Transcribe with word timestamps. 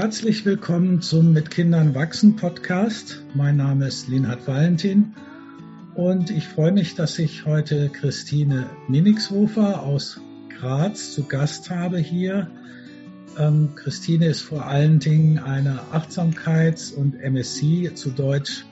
Herzlich 0.00 0.44
willkommen 0.44 1.02
zum 1.02 1.32
Mit 1.32 1.50
Kindern 1.50 1.92
wachsen 1.92 2.36
Podcast. 2.36 3.20
Mein 3.34 3.56
Name 3.56 3.88
ist 3.88 4.06
Linhard 4.06 4.46
Valentin 4.46 5.16
und 5.96 6.30
ich 6.30 6.46
freue 6.46 6.70
mich, 6.70 6.94
dass 6.94 7.18
ich 7.18 7.46
heute 7.46 7.88
Christine 7.88 8.70
Minixhofer 8.86 9.82
aus 9.82 10.20
Graz 10.50 11.14
zu 11.14 11.24
Gast 11.24 11.70
habe 11.70 11.98
hier. 11.98 12.48
Ähm, 13.36 13.74
Christine 13.74 14.26
ist 14.26 14.42
vor 14.42 14.66
allen 14.66 15.00
Dingen 15.00 15.40
eine 15.40 15.80
Achtsamkeits- 15.92 16.94
und 16.94 17.16
MSc 17.20 17.96
zu 17.96 18.10
Deutsch 18.10 18.66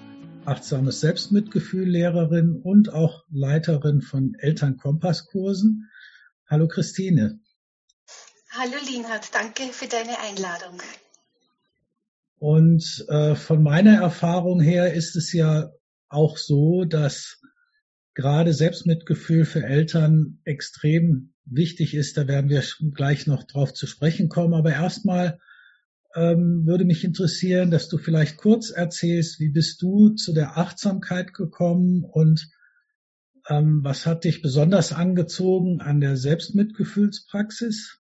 achtsames 0.45 1.01
Selbstmitgefühl 1.01 1.89
Lehrerin 1.89 2.61
und 2.63 2.93
auch 2.93 3.25
Leiterin 3.33 4.01
von 4.01 4.35
Elternkompasskursen. 4.39 5.91
Hallo 6.49 6.69
Christine. 6.69 7.41
Hallo 8.53 8.77
Linhard, 8.89 9.35
danke 9.35 9.65
für 9.73 9.89
deine 9.89 10.21
Einladung. 10.21 10.81
Und 12.39 13.05
äh, 13.09 13.35
von 13.35 13.63
meiner 13.63 14.01
Erfahrung 14.01 14.61
her 14.61 14.93
ist 14.93 15.17
es 15.17 15.33
ja 15.33 15.71
auch 16.09 16.37
so, 16.37 16.85
dass 16.85 17.41
gerade 18.15 18.53
Selbstmitgefühl 18.53 19.45
für 19.45 19.63
Eltern 19.63 20.41
extrem 20.45 21.33
wichtig 21.45 21.95
ist. 21.95 22.17
Da 22.17 22.29
werden 22.29 22.51
wir 22.51 22.63
gleich 22.95 23.27
noch 23.27 23.45
drauf 23.45 23.73
zu 23.73 23.87
sprechen 23.87 24.29
kommen. 24.29 24.55
Aber 24.55 24.73
erstmal 24.73 25.39
ähm, 26.15 26.67
würde 26.67 26.85
mich 26.85 27.05
interessieren, 27.05 27.71
dass 27.71 27.89
du 27.89 27.99
vielleicht 27.99 28.37
kurz 28.37 28.71
erzählst, 28.71 29.39
wie 29.39 29.51
bist 29.51 29.81
du 29.83 30.11
zu 30.11 30.33
der 30.33 30.57
Achtsamkeit 30.57 31.35
gekommen 31.35 32.05
und 32.05 32.49
ähm, 33.49 33.81
was 33.83 34.07
hat 34.07 34.25
dich 34.25 34.43
besonders 34.43 34.93
angezogen 34.93 35.81
an 35.81 36.01
der 36.01 36.17
Selbstmitgefühlspraxis 36.17 38.01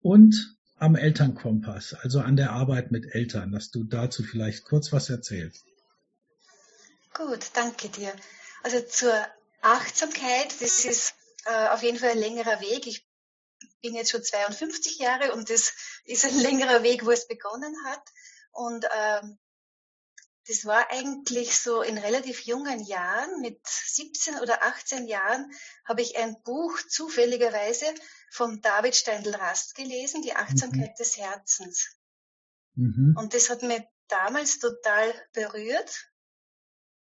und 0.00 0.57
am 0.78 0.96
Elternkompass, 0.96 1.94
also 1.94 2.20
an 2.20 2.36
der 2.36 2.52
Arbeit 2.52 2.90
mit 2.90 3.14
Eltern, 3.14 3.52
dass 3.52 3.70
du 3.70 3.84
dazu 3.84 4.22
vielleicht 4.22 4.64
kurz 4.64 4.92
was 4.92 5.10
erzählst. 5.10 5.64
Gut, 7.14 7.50
danke 7.54 7.88
dir. 7.88 8.12
Also 8.62 8.80
zur 8.80 9.12
Achtsamkeit, 9.60 10.54
das 10.60 10.84
ist 10.84 11.14
äh, 11.46 11.68
auf 11.68 11.82
jeden 11.82 11.98
Fall 11.98 12.10
ein 12.10 12.18
längerer 12.18 12.60
Weg. 12.60 12.86
Ich 12.86 13.06
bin 13.82 13.94
jetzt 13.94 14.10
schon 14.10 14.22
52 14.22 14.98
Jahre 14.98 15.32
und 15.32 15.50
das 15.50 15.72
ist 16.04 16.24
ein 16.24 16.38
längerer 16.38 16.82
Weg, 16.82 17.04
wo 17.04 17.10
es 17.10 17.26
begonnen 17.26 17.74
hat. 17.86 18.02
Und 18.52 18.86
ähm, 18.96 19.38
das 20.46 20.64
war 20.64 20.90
eigentlich 20.90 21.58
so 21.58 21.82
in 21.82 21.98
relativ 21.98 22.46
jungen 22.46 22.80
Jahren, 22.84 23.40
mit 23.40 23.60
17 23.66 24.36
oder 24.36 24.62
18 24.62 25.06
Jahren, 25.06 25.52
habe 25.84 26.02
ich 26.02 26.16
ein 26.16 26.42
Buch 26.42 26.78
zufälligerweise 26.88 27.84
von 28.30 28.60
David 28.60 28.94
Steindl-Rast 28.94 29.74
gelesen, 29.74 30.22
Die 30.22 30.34
Achtsamkeit 30.34 30.90
mhm. 30.90 30.96
des 30.98 31.16
Herzens. 31.16 31.98
Mhm. 32.74 33.14
Und 33.18 33.34
das 33.34 33.50
hat 33.50 33.62
mich 33.62 33.82
damals 34.08 34.58
total 34.58 35.12
berührt. 35.32 36.10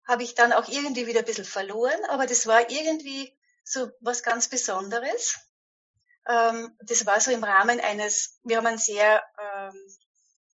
Habe 0.06 0.22
ich 0.22 0.34
dann 0.34 0.52
auch 0.52 0.68
irgendwie 0.68 1.06
wieder 1.06 1.20
ein 1.20 1.24
bisschen 1.24 1.44
verloren, 1.44 2.04
aber 2.08 2.26
das 2.26 2.46
war 2.46 2.70
irgendwie 2.70 3.36
so 3.64 3.90
was 4.00 4.22
ganz 4.22 4.48
Besonderes. 4.48 5.36
Ähm, 6.28 6.76
das 6.80 7.06
war 7.06 7.20
so 7.20 7.30
im 7.30 7.44
Rahmen 7.44 7.80
eines, 7.80 8.38
wir 8.44 8.58
haben 8.58 8.66
einen 8.66 8.78
sehr 8.78 9.22
ähm, 9.38 9.96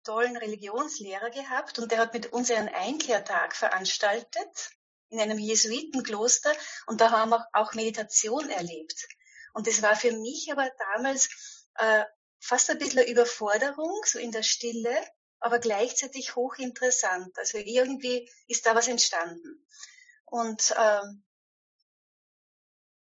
tollen 0.04 0.36
Religionslehrer 0.36 1.30
gehabt 1.30 1.78
und 1.78 1.90
der 1.90 1.98
hat 1.98 2.14
mit 2.14 2.32
uns 2.32 2.50
einen 2.50 2.68
Einkehrtag 2.68 3.54
veranstaltet 3.54 4.70
in 5.08 5.20
einem 5.20 5.38
Jesuitenkloster 5.38 6.52
und 6.86 7.00
da 7.00 7.10
haben 7.10 7.30
wir 7.30 7.46
auch 7.52 7.74
Meditation 7.74 8.50
erlebt. 8.50 9.06
Und 9.56 9.66
das 9.66 9.80
war 9.80 9.96
für 9.96 10.12
mich 10.12 10.52
aber 10.52 10.70
damals 10.94 11.30
äh, 11.76 12.04
fast 12.40 12.68
ein 12.68 12.76
bisschen 12.76 12.98
eine 12.98 13.08
Überforderung, 13.08 14.02
so 14.04 14.18
in 14.18 14.30
der 14.30 14.42
Stille, 14.42 14.94
aber 15.38 15.60
gleichzeitig 15.60 16.36
hochinteressant. 16.36 17.38
Also 17.38 17.56
irgendwie 17.56 18.30
ist 18.48 18.66
da 18.66 18.74
was 18.74 18.86
entstanden. 18.86 19.66
Und 20.26 20.74
ähm, 20.78 21.24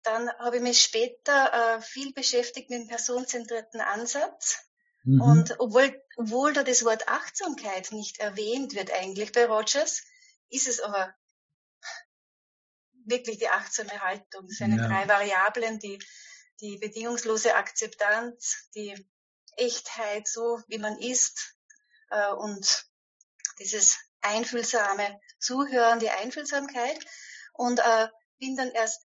dann 0.03 0.31
habe 0.39 0.57
ich 0.57 0.63
mich 0.63 0.83
später 0.83 1.79
äh, 1.79 1.81
viel 1.81 2.13
beschäftigt 2.13 2.69
mit 2.69 2.81
dem 2.81 2.89
personenzentrierten 2.89 3.81
Ansatz. 3.81 4.59
Mhm. 5.05 5.23
Und 5.23 5.61
obwohl, 5.61 5.99
obwohl 6.19 6.53
da 6.53 6.63
das 6.63 6.85
Wort 6.85 7.09
Achtsamkeit 7.09 7.91
nicht 7.91 8.21
erwähnt 8.21 8.75
wird 8.75 8.91
eigentlich 8.91 9.33
bei 9.33 9.47
Rogers, 9.47 10.03
ist 10.51 10.69
es 10.69 10.81
aber 10.81 11.15
wirklich 13.07 13.39
die 13.39 13.49
achtsame 13.49 13.99
Haltung. 14.03 14.45
Es 14.51 14.59
sind 14.59 14.77
ja. 14.77 14.87
drei 14.87 15.09
Variablen, 15.09 15.79
die, 15.79 15.99
die 16.61 16.79
bedingungslose 16.79 17.55
Akzeptanz, 17.55 18.69
die 18.75 19.07
Echtheit, 19.57 20.29
so 20.29 20.61
wie 20.69 20.79
man 20.79 20.99
ist, 20.99 21.57
äh, 22.11 22.33
und 22.33 22.87
dieses 23.59 23.99
einfühlsame 24.21 25.21
Zuhören, 25.39 26.01
die 26.01 26.11
Einfühlsamkeit. 26.11 26.99
Und 27.53 27.79
äh, 27.79 28.09
bin 28.39 28.57
dann 28.57 28.71
erst 28.71 29.07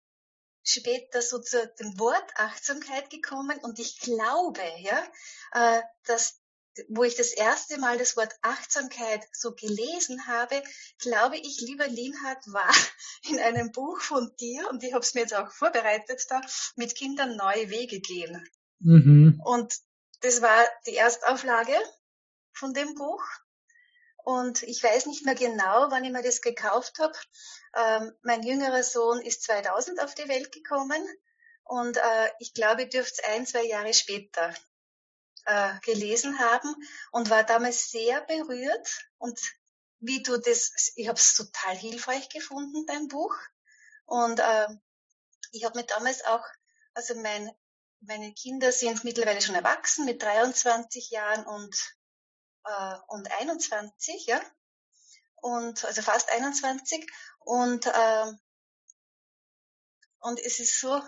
später 0.63 1.21
so 1.21 1.39
zu 1.39 1.67
dem 1.79 1.99
Wort 1.99 2.31
Achtsamkeit 2.35 3.09
gekommen 3.09 3.59
und 3.59 3.79
ich 3.79 3.99
glaube, 3.99 4.61
ja, 4.77 5.03
äh, 5.53 5.81
dass 6.05 6.40
wo 6.89 7.03
ich 7.03 7.15
das 7.15 7.31
erste 7.31 7.77
Mal 7.77 7.97
das 7.97 8.15
Wort 8.15 8.33
Achtsamkeit 8.41 9.27
so 9.33 9.53
gelesen 9.53 10.27
habe, 10.27 10.61
glaube 10.99 11.37
ich, 11.37 11.59
lieber 11.61 11.87
Linhard, 11.87 12.45
war 12.47 12.69
in 13.29 13.39
einem 13.39 13.71
Buch 13.71 13.99
von 13.99 14.33
dir, 14.39 14.69
und 14.69 14.83
ich 14.83 14.93
habe 14.93 15.03
es 15.03 15.13
mir 15.13 15.21
jetzt 15.21 15.35
auch 15.35 15.51
vorbereitet 15.51 16.25
da, 16.29 16.41
mit 16.75 16.95
Kindern 16.95 17.35
neue 17.35 17.69
Wege 17.69 17.99
gehen. 17.99 18.47
Mhm. 18.79 19.41
Und 19.43 19.73
das 20.21 20.41
war 20.41 20.65
die 20.87 20.95
Erstauflage 20.95 21.75
von 22.53 22.73
dem 22.73 22.95
Buch. 22.95 23.23
Und 24.23 24.63
ich 24.63 24.83
weiß 24.83 25.07
nicht 25.07 25.25
mehr 25.25 25.35
genau, 25.35 25.89
wann 25.89 26.05
ich 26.05 26.11
mir 26.11 26.21
das 26.21 26.41
gekauft 26.41 26.99
habe. 26.99 27.17
Ähm, 27.75 28.13
mein 28.21 28.43
jüngerer 28.43 28.83
Sohn 28.83 29.19
ist 29.21 29.43
2000 29.43 29.99
auf 29.99 30.13
die 30.13 30.27
Welt 30.27 30.51
gekommen 30.51 31.01
und 31.63 31.97
äh, 31.97 32.29
ich 32.39 32.53
glaube, 32.53 32.83
ich 32.83 32.89
dürfte 32.89 33.21
es 33.21 33.29
ein, 33.29 33.47
zwei 33.47 33.63
Jahre 33.63 33.93
später 33.93 34.53
äh, 35.45 35.79
gelesen 35.81 36.39
haben 36.39 36.75
und 37.11 37.29
war 37.29 37.43
damals 37.43 37.89
sehr 37.89 38.21
berührt. 38.21 39.05
Und 39.17 39.39
wie 39.99 40.23
du 40.23 40.37
das, 40.37 40.93
ich 40.95 41.07
habe 41.07 41.19
es 41.19 41.35
total 41.35 41.75
hilfreich 41.75 42.29
gefunden, 42.29 42.85
dein 42.85 43.07
Buch. 43.07 43.35
Und 44.05 44.39
äh, 44.39 44.67
ich 45.51 45.65
habe 45.65 45.79
mir 45.79 45.85
damals 45.85 46.23
auch, 46.25 46.43
also 46.93 47.15
mein, 47.15 47.51
meine 48.01 48.33
Kinder 48.33 48.71
sind 48.71 49.03
mittlerweile 49.03 49.41
schon 49.41 49.55
erwachsen 49.55 50.05
mit 50.05 50.21
23 50.21 51.11
Jahren 51.11 51.45
und 51.45 51.75
äh, 52.65 52.95
und 53.07 53.31
21, 53.31 54.25
ja, 54.27 54.41
und 55.35 55.83
also 55.85 56.01
fast 56.01 56.29
21 56.31 57.09
und 57.39 57.85
äh, 57.85 58.33
und 60.19 60.39
es 60.39 60.59
ist 60.59 60.79
so, 60.79 61.01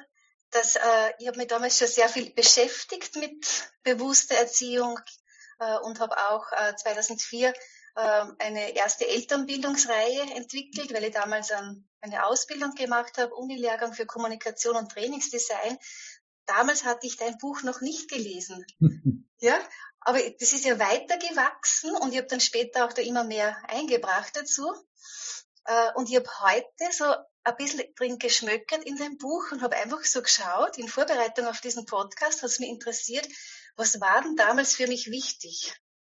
dass 0.53 0.75
äh, 0.75 1.13
ich 1.19 1.27
habe 1.27 1.37
mich 1.37 1.47
damals 1.47 1.77
schon 1.77 1.87
sehr 1.87 2.09
viel 2.09 2.31
beschäftigt 2.33 3.15
mit 3.15 3.45
bewusster 3.83 4.35
Erziehung 4.35 4.99
äh, 5.59 5.77
und 5.79 5.99
habe 5.99 6.15
auch 6.29 6.51
äh, 6.51 6.75
2004 6.75 7.53
äh, 7.95 8.25
eine 8.39 8.75
erste 8.75 9.07
Elternbildungsreihe 9.07 10.35
entwickelt, 10.35 10.93
weil 10.93 11.03
ich 11.03 11.13
damals 11.13 11.51
ein, 11.51 11.87
eine 12.01 12.25
Ausbildung 12.25 12.73
gemacht 12.75 13.17
habe, 13.17 13.35
Unilehrgang 13.35 13.93
für 13.93 14.05
Kommunikation 14.05 14.75
und 14.75 14.91
Trainingsdesign. 14.91 15.77
Damals 16.45 16.83
hatte 16.83 17.07
ich 17.07 17.17
dein 17.17 17.37
Buch 17.37 17.63
noch 17.63 17.81
nicht 17.81 18.09
gelesen. 18.09 18.65
ja, 19.39 19.57
aber 20.01 20.19
das 20.39 20.53
ist 20.53 20.65
ja 20.65 20.79
weitergewachsen 20.79 21.95
und 21.95 22.11
ich 22.11 22.17
habe 22.17 22.27
dann 22.27 22.41
später 22.41 22.85
auch 22.85 22.93
da 22.93 23.01
immer 23.01 23.23
mehr 23.23 23.57
eingebracht 23.69 24.35
dazu. 24.35 24.73
Äh, 25.65 25.91
und 25.95 26.09
ich 26.09 26.15
habe 26.15 26.29
heute 26.41 26.91
so 26.91 27.05
ein 27.43 27.55
bisschen 27.57 27.83
drin 27.95 28.19
geschmöckert 28.19 28.83
in 28.83 28.95
dem 28.95 29.17
Buch 29.17 29.51
und 29.51 29.61
habe 29.61 29.75
einfach 29.75 30.03
so 30.03 30.21
geschaut, 30.21 30.77
in 30.77 30.87
Vorbereitung 30.87 31.45
auf 31.47 31.61
diesen 31.61 31.85
Podcast 31.85 32.41
hat 32.41 32.49
es 32.49 32.59
mich 32.59 32.69
interessiert, 32.69 33.27
was 33.75 33.99
war 33.99 34.21
denn 34.21 34.35
damals 34.35 34.75
für 34.75 34.87
mich 34.87 35.09
wichtig? 35.09 35.73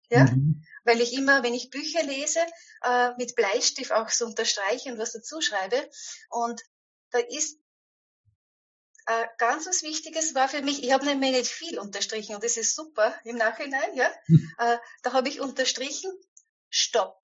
Ja, 0.08 0.24
mhm. 0.24 0.64
weil 0.84 1.00
ich 1.00 1.14
immer, 1.14 1.42
wenn 1.42 1.54
ich 1.54 1.70
Bücher 1.70 2.02
lese, 2.04 2.38
äh, 2.84 3.10
mit 3.16 3.34
Bleistift 3.34 3.90
auch 3.90 4.08
so 4.08 4.26
unterstreiche 4.26 4.92
und 4.92 4.98
was 4.98 5.12
dazu 5.12 5.40
schreibe. 5.40 5.90
Und 6.30 6.62
da 7.10 7.18
ist 7.18 7.58
äh, 9.06 9.26
ganz 9.38 9.66
was 9.66 9.82
Wichtiges 9.82 10.34
war 10.34 10.48
für 10.48 10.62
mich, 10.62 10.82
ich 10.82 10.92
habe 10.92 11.06
nämlich 11.06 11.32
nicht 11.32 11.50
viel 11.50 11.78
unterstrichen 11.78 12.34
und 12.34 12.44
das 12.44 12.56
ist 12.56 12.74
super 12.74 13.18
im 13.24 13.36
Nachhinein, 13.36 13.94
ja. 13.94 14.10
Hm. 14.26 14.52
Äh, 14.58 14.78
da 15.02 15.12
habe 15.12 15.28
ich 15.28 15.40
unterstrichen, 15.40 16.12
Stopp, 16.68 17.20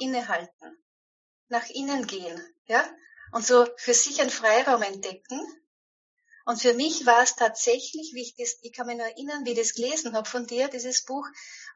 innehalten, 0.00 0.84
nach 1.48 1.68
innen 1.70 2.06
gehen, 2.06 2.40
ja. 2.66 2.84
Und 3.32 3.46
so 3.46 3.66
für 3.76 3.94
sich 3.94 4.20
einen 4.20 4.30
Freiraum 4.30 4.82
entdecken. 4.82 5.40
Und 6.44 6.62
für 6.62 6.74
mich 6.74 7.06
war 7.06 7.22
es 7.22 7.34
tatsächlich 7.34 8.12
wichtig, 8.14 8.56
ich 8.62 8.72
kann 8.72 8.86
mich 8.86 8.96
nur 8.96 9.06
erinnern, 9.06 9.44
wie 9.44 9.50
ich 9.50 9.58
das 9.58 9.74
gelesen 9.74 10.14
habe 10.14 10.28
von 10.28 10.46
dir, 10.46 10.68
dieses 10.68 11.04
Buch, 11.04 11.26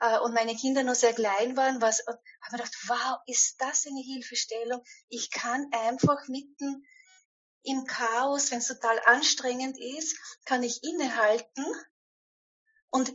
äh, 0.00 0.18
und 0.20 0.32
meine 0.32 0.54
Kinder 0.54 0.84
noch 0.84 0.94
sehr 0.94 1.12
klein 1.12 1.56
waren, 1.56 1.80
was, 1.80 2.06
habe 2.06 2.20
mir 2.52 2.58
gedacht, 2.58 2.76
wow, 2.86 3.18
ist 3.26 3.60
das 3.60 3.86
eine 3.86 4.00
Hilfestellung? 4.00 4.80
Ich 5.08 5.32
kann 5.32 5.66
einfach 5.72 6.28
mitten 6.28 6.86
im 7.62 7.84
Chaos, 7.84 8.52
wenn 8.52 8.58
es 8.58 8.68
total 8.68 9.00
anstrengend 9.06 9.76
ist, 9.78 10.16
kann 10.44 10.62
ich 10.62 10.84
innehalten 10.84 11.66
und 12.90 13.12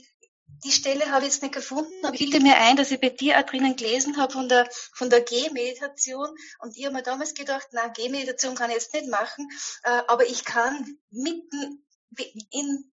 die 0.64 0.72
Stelle 0.72 1.12
habe 1.12 1.26
ich 1.26 1.34
jetzt 1.34 1.42
nicht 1.42 1.54
gefunden, 1.54 1.94
aber 2.04 2.14
ich 2.14 2.20
bilde 2.20 2.40
mir 2.40 2.58
ein, 2.58 2.76
dass 2.76 2.92
ich 2.92 3.00
bei 3.00 3.10
dir 3.10 3.40
auch 3.40 3.44
drinnen 3.44 3.76
gelesen 3.76 4.18
habe 4.18 4.34
von 4.34 4.50
der, 4.50 4.70
von 4.94 5.10
der 5.10 5.22
Gehmeditation. 5.22 6.30
Und 6.60 6.78
ich 6.78 6.86
habe 6.86 6.96
mir 6.96 7.04
damals 7.04 7.34
gedacht, 7.34 7.68
nein, 7.72 7.94
Gehmeditation 7.94 8.56
kann 8.56 8.70
ich 8.70 8.78
jetzt 8.78 8.94
nicht 8.94 9.08
machen, 9.08 9.48
äh, 9.84 10.02
aber 10.08 10.26
ich 10.28 10.46
kann 10.46 10.98
mitten 11.12 11.86
in, 12.52 12.92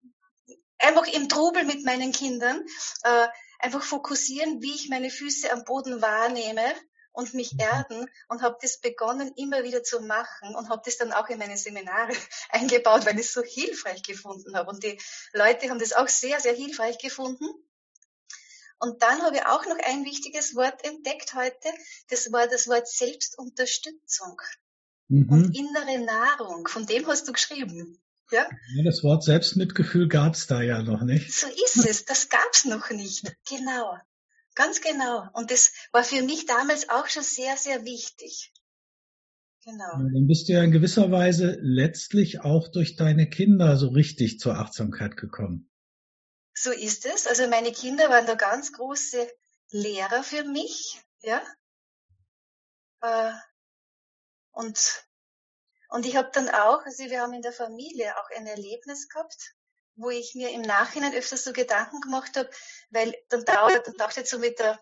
einfach 0.80 1.08
im 1.08 1.30
Trubel 1.30 1.64
mit 1.64 1.86
meinen 1.86 2.12
Kindern 2.12 2.66
äh, 3.04 3.28
einfach 3.60 3.84
fokussieren, 3.84 4.62
wie 4.62 4.74
ich 4.74 4.90
meine 4.90 5.10
Füße 5.10 5.52
am 5.52 5.64
Boden 5.64 6.02
wahrnehme 6.02 6.64
und 7.14 7.34
mich 7.34 7.54
mhm. 7.54 7.60
erden 7.60 8.10
und 8.30 8.42
habe 8.42 8.58
das 8.62 8.80
begonnen 8.80 9.34
immer 9.36 9.64
wieder 9.64 9.84
zu 9.84 10.02
machen 10.02 10.56
und 10.56 10.70
habe 10.70 10.82
das 10.86 10.98
dann 10.98 11.12
auch 11.12 11.30
in 11.30 11.40
meine 11.40 11.58
Seminare 11.58 12.14
eingebaut, 12.50 13.06
weil 13.06 13.20
ich 13.20 13.28
es 13.28 13.34
so 13.34 13.44
hilfreich 13.44 14.04
gefunden 14.04 14.56
habe. 14.56 14.70
Und 14.70 14.84
die 14.84 14.98
Leute 15.34 15.70
haben 15.70 15.80
das 15.80 15.94
auch 15.94 16.08
sehr, 16.08 16.40
sehr 16.40 16.54
hilfreich 16.54 16.98
gefunden. 16.98 17.46
Und 18.80 19.04
dann 19.04 19.22
habe 19.22 19.36
ich 19.36 19.46
auch 19.46 19.66
noch 19.66 19.78
ein 19.86 20.06
wichtiges 20.06 20.56
Wort 20.56 20.84
entdeckt 20.84 21.36
heute. 21.36 21.70
Das 22.10 22.32
war 22.32 22.48
das 22.48 22.68
Wort 22.68 22.88
Selbstunterstützung 22.88 24.42
mhm. 25.08 25.30
und 25.30 25.56
innere 25.56 26.04
Nahrung. 26.04 26.68
Von 26.68 26.88
dem 26.88 27.06
hast 27.08 27.28
du 27.28 27.34
geschrieben. 27.34 28.02
Ja? 28.32 28.48
ja 28.76 28.84
das 28.84 29.04
Wort 29.04 29.24
Selbstmitgefühl 29.24 30.08
gab 30.08 30.34
es 30.34 30.48
da 30.48 30.62
ja 30.62 30.82
noch 30.82 31.02
nicht. 31.02 31.32
So 31.32 31.48
ist 31.48 31.86
es. 31.86 32.06
Das 32.06 32.30
gab 32.30 32.50
es 32.54 32.66
noch 32.66 32.90
nicht. 32.90 33.32
Genau. 33.48 33.98
Ganz 34.56 34.82
genau. 34.82 35.28
Und 35.34 35.52
das 35.52 35.72
war 35.92 36.04
für 36.04 36.22
mich 36.24 36.46
damals 36.46 36.90
auch 36.90 37.08
schon 37.08 37.24
sehr, 37.24 37.56
sehr 37.58 37.86
wichtig. 37.86 38.52
Genau. 39.64 39.92
Dann 39.92 40.28
bist 40.28 40.50
du 40.50 40.54
ja 40.54 40.64
in 40.64 40.72
gewisser 40.72 41.12
Weise 41.12 41.58
letztlich 41.62 42.42
auch 42.42 42.68
durch 42.68 42.96
deine 42.96 43.30
Kinder 43.30 43.78
so 43.78 43.90
richtig 43.90 44.40
zur 44.40 44.56
Achtsamkeit 44.56 45.18
gekommen. 45.18 45.70
So 46.54 46.72
ist 46.72 47.06
es. 47.06 47.28
Also 47.28 47.48
meine 47.48 47.72
Kinder 47.72 48.10
waren 48.10 48.26
da 48.26 48.36
ganz 48.36 48.74
große 48.74 49.28
Lehrer 49.70 50.24
für 50.24 50.44
mich, 50.44 51.02
ja. 51.22 51.42
Äh, 53.02 53.32
und, 54.52 55.06
und 55.90 56.06
ich 56.06 56.16
habe 56.16 56.30
dann 56.34 56.50
auch, 56.50 56.84
also 56.84 57.04
wir 57.06 57.22
haben 57.22 57.34
in 57.34 57.42
der 57.42 57.54
Familie 57.54 58.18
auch 58.18 58.30
ein 58.36 58.48
Erlebnis 58.48 59.08
gehabt, 59.08 59.56
wo 59.96 60.10
ich 60.10 60.36
mir 60.36 60.50
im 60.52 60.62
Nachhinein 60.62 61.14
öfters 61.14 61.44
so 61.44 61.54
Gedanken 61.54 62.02
gemacht 62.02 62.36
habe, 62.38 62.50
weil 62.90 63.16
dann 63.30 63.46
dauert, 63.46 63.88
dann 63.88 63.98
taucht 63.98 64.18
jetzt 64.18 64.32
so 64.32 64.40
mit 64.40 64.60
der, 64.60 64.80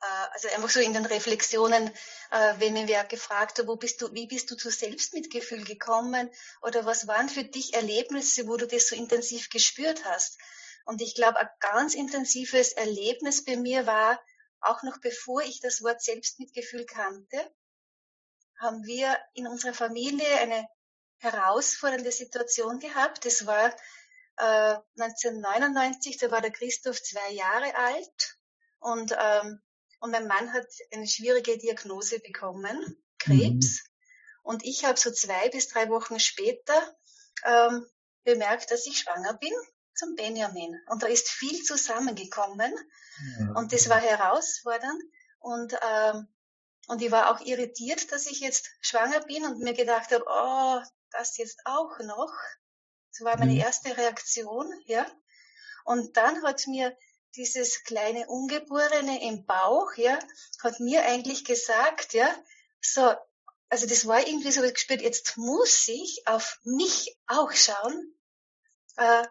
äh, 0.00 0.26
also 0.32 0.48
einfach 0.48 0.70
so 0.70 0.80
in 0.80 0.92
den 0.92 1.06
Reflexionen, 1.06 1.88
äh, 2.30 2.54
wenn 2.58 2.74
mir 2.74 2.88
wer 2.88 3.04
gefragt 3.04 3.58
hat, 3.58 3.66
wo 3.66 3.76
bist 3.76 4.00
du, 4.00 4.12
wie 4.12 4.26
bist 4.26 4.50
du 4.50 4.56
zu 4.56 4.70
Selbstmitgefühl 4.70 5.64
gekommen 5.64 6.30
oder 6.62 6.84
was 6.84 7.06
waren 7.06 7.28
für 7.28 7.44
dich 7.44 7.74
Erlebnisse, 7.74 8.46
wo 8.46 8.56
du 8.56 8.66
das 8.66 8.88
so 8.88 8.96
intensiv 8.96 9.50
gespürt 9.50 10.04
hast? 10.04 10.38
Und 10.84 11.02
ich 11.02 11.14
glaube, 11.14 11.38
ein 11.38 11.48
ganz 11.60 11.94
intensives 11.94 12.72
Erlebnis 12.72 13.44
bei 13.44 13.56
mir 13.56 13.86
war, 13.86 14.20
auch 14.60 14.82
noch 14.82 14.98
bevor 14.98 15.42
ich 15.42 15.60
das 15.60 15.82
Wort 15.82 16.02
Selbstmitgefühl 16.02 16.84
kannte, 16.84 17.52
haben 18.58 18.84
wir 18.84 19.18
in 19.32 19.46
unserer 19.46 19.72
Familie 19.72 20.28
eine 20.38 20.68
herausfordernde 21.20 22.12
Situation 22.12 22.80
gehabt. 22.80 23.24
Das 23.24 23.46
war 23.46 23.68
äh, 24.36 24.78
1999, 24.98 26.18
da 26.18 26.30
war 26.30 26.40
der 26.40 26.50
Christoph 26.50 27.02
zwei 27.02 27.30
Jahre 27.32 27.74
alt 27.76 28.38
und, 28.80 29.14
ähm, 29.18 29.60
und 30.00 30.10
mein 30.10 30.26
Mann 30.26 30.52
hat 30.52 30.66
eine 30.92 31.06
schwierige 31.06 31.58
Diagnose 31.58 32.20
bekommen, 32.20 32.96
Krebs. 33.18 33.82
Mhm. 33.82 33.90
Und 34.42 34.64
ich 34.64 34.84
habe 34.84 34.98
so 34.98 35.10
zwei 35.12 35.50
bis 35.50 35.68
drei 35.68 35.88
Wochen 35.90 36.18
später 36.18 36.96
ähm, 37.44 37.86
bemerkt, 38.24 38.70
dass 38.70 38.86
ich 38.86 38.98
schwanger 38.98 39.34
bin 39.34 39.52
zum 39.94 40.16
Benjamin. 40.16 40.74
Und 40.86 41.02
da 41.02 41.06
ist 41.06 41.28
viel 41.28 41.62
zusammengekommen. 41.62 42.72
Ja. 43.38 43.52
Und 43.52 43.72
das 43.72 43.88
war 43.90 44.00
herausfordernd. 44.00 45.02
Und, 45.38 45.76
ähm, 45.86 46.28
und 46.88 47.02
ich 47.02 47.10
war 47.10 47.30
auch 47.30 47.44
irritiert, 47.44 48.10
dass 48.12 48.26
ich 48.26 48.40
jetzt 48.40 48.70
schwanger 48.80 49.20
bin 49.20 49.44
und 49.44 49.60
mir 49.60 49.74
gedacht 49.74 50.10
habe, 50.10 50.24
oh, 50.26 50.80
das 51.12 51.36
jetzt 51.36 51.60
auch 51.64 51.98
noch. 52.00 52.32
Das 53.12 53.24
war 53.24 53.36
meine 53.38 53.52
mhm. 53.52 53.60
erste 53.60 53.96
Reaktion, 53.96 54.72
ja. 54.86 55.06
Und 55.84 56.16
dann 56.16 56.42
hat 56.42 56.66
mir 56.66 56.96
dieses 57.36 57.84
kleine 57.84 58.26
Ungeborene 58.26 59.22
im 59.22 59.44
Bauch, 59.46 59.94
ja, 59.96 60.18
hat 60.62 60.80
mir 60.80 61.04
eigentlich 61.04 61.44
gesagt, 61.44 62.12
ja, 62.12 62.32
so, 62.80 63.14
also 63.68 63.86
das 63.86 64.06
war 64.06 64.26
irgendwie 64.26 64.50
so 64.50 64.62
gespürt, 64.62 65.00
jetzt 65.00 65.36
muss 65.36 65.86
ich 65.88 66.26
auf 66.26 66.58
mich 66.64 67.16
auch 67.26 67.52
schauen, 67.52 68.18
äh, 68.96 69.24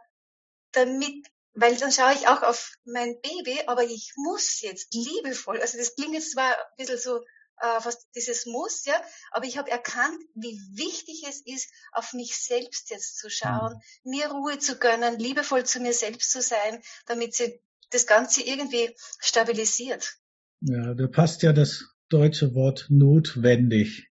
damit, 0.71 1.27
weil 1.53 1.75
dann 1.77 1.91
schaue 1.91 2.13
ich 2.13 2.27
auch 2.27 2.41
auf 2.41 2.71
mein 2.85 3.19
Baby, 3.21 3.61
aber 3.67 3.83
ich 3.83 4.13
muss 4.15 4.61
jetzt 4.61 4.93
liebevoll, 4.93 5.59
also 5.59 5.77
das 5.77 5.95
klingt 5.95 6.13
jetzt 6.13 6.31
zwar 6.31 6.55
ein 6.55 6.75
bisschen 6.77 6.99
so 6.99 7.25
äh, 7.61 7.85
was 7.85 8.09
dieses 8.11 8.45
Muss, 8.45 8.85
ja, 8.85 8.93
aber 9.31 9.45
ich 9.45 9.57
habe 9.57 9.69
erkannt, 9.69 10.19
wie 10.35 10.59
wichtig 10.73 11.23
es 11.27 11.41
ist, 11.45 11.69
auf 11.91 12.13
mich 12.13 12.35
selbst 12.37 12.89
jetzt 12.89 13.17
zu 13.17 13.29
schauen, 13.29 13.73
mhm. 14.03 14.11
mir 14.11 14.27
Ruhe 14.27 14.59
zu 14.59 14.77
gönnen, 14.77 15.19
liebevoll 15.19 15.65
zu 15.65 15.79
mir 15.79 15.93
selbst 15.93 16.31
zu 16.31 16.41
sein, 16.41 16.81
damit 17.05 17.35
sie 17.35 17.61
das 17.91 18.05
Ganze 18.05 18.43
irgendwie 18.43 18.95
stabilisiert. 19.19 20.17
Ja, 20.61 20.93
da 20.93 21.07
passt 21.07 21.41
ja 21.41 21.53
das 21.53 21.85
deutsche 22.09 22.53
Wort 22.53 22.87
notwendig. 22.89 24.09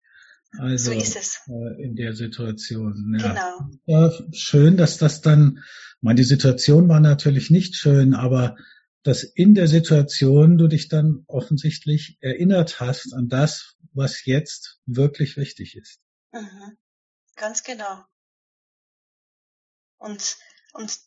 Also 0.59 0.93
so 0.93 0.99
ist 0.99 1.17
es. 1.17 1.41
Äh, 1.49 1.83
in 1.83 1.95
der 1.95 2.15
Situation. 2.15 3.17
Ja. 3.21 3.29
Genau. 3.29 3.71
Ja, 3.87 4.13
schön, 4.33 4.77
dass 4.77 4.97
das 4.97 5.21
dann, 5.21 5.63
meine, 6.01 6.17
die 6.17 6.25
Situation 6.25 6.89
war 6.89 7.01
natürlich 7.01 7.51
nicht 7.51 7.77
schön, 7.77 8.15
aber 8.15 8.57
dass 9.03 9.23
in 9.23 9.55
der 9.55 9.69
Situation 9.69 10.59
du 10.59 10.69
dich 10.69 10.89
dann 10.89 11.25
offensichtlich 11.27 12.19
erinnert 12.21 12.81
hast 12.81 13.13
an 13.15 13.29
das, 13.29 13.77
was 13.93 14.25
jetzt 14.25 14.81
wirklich 14.87 15.37
wichtig 15.37 15.77
ist. 15.77 16.01
Mhm. 16.33 16.77
Ganz 17.37 17.63
genau. 17.63 18.05
Und, 19.99 20.37
und, 20.73 20.99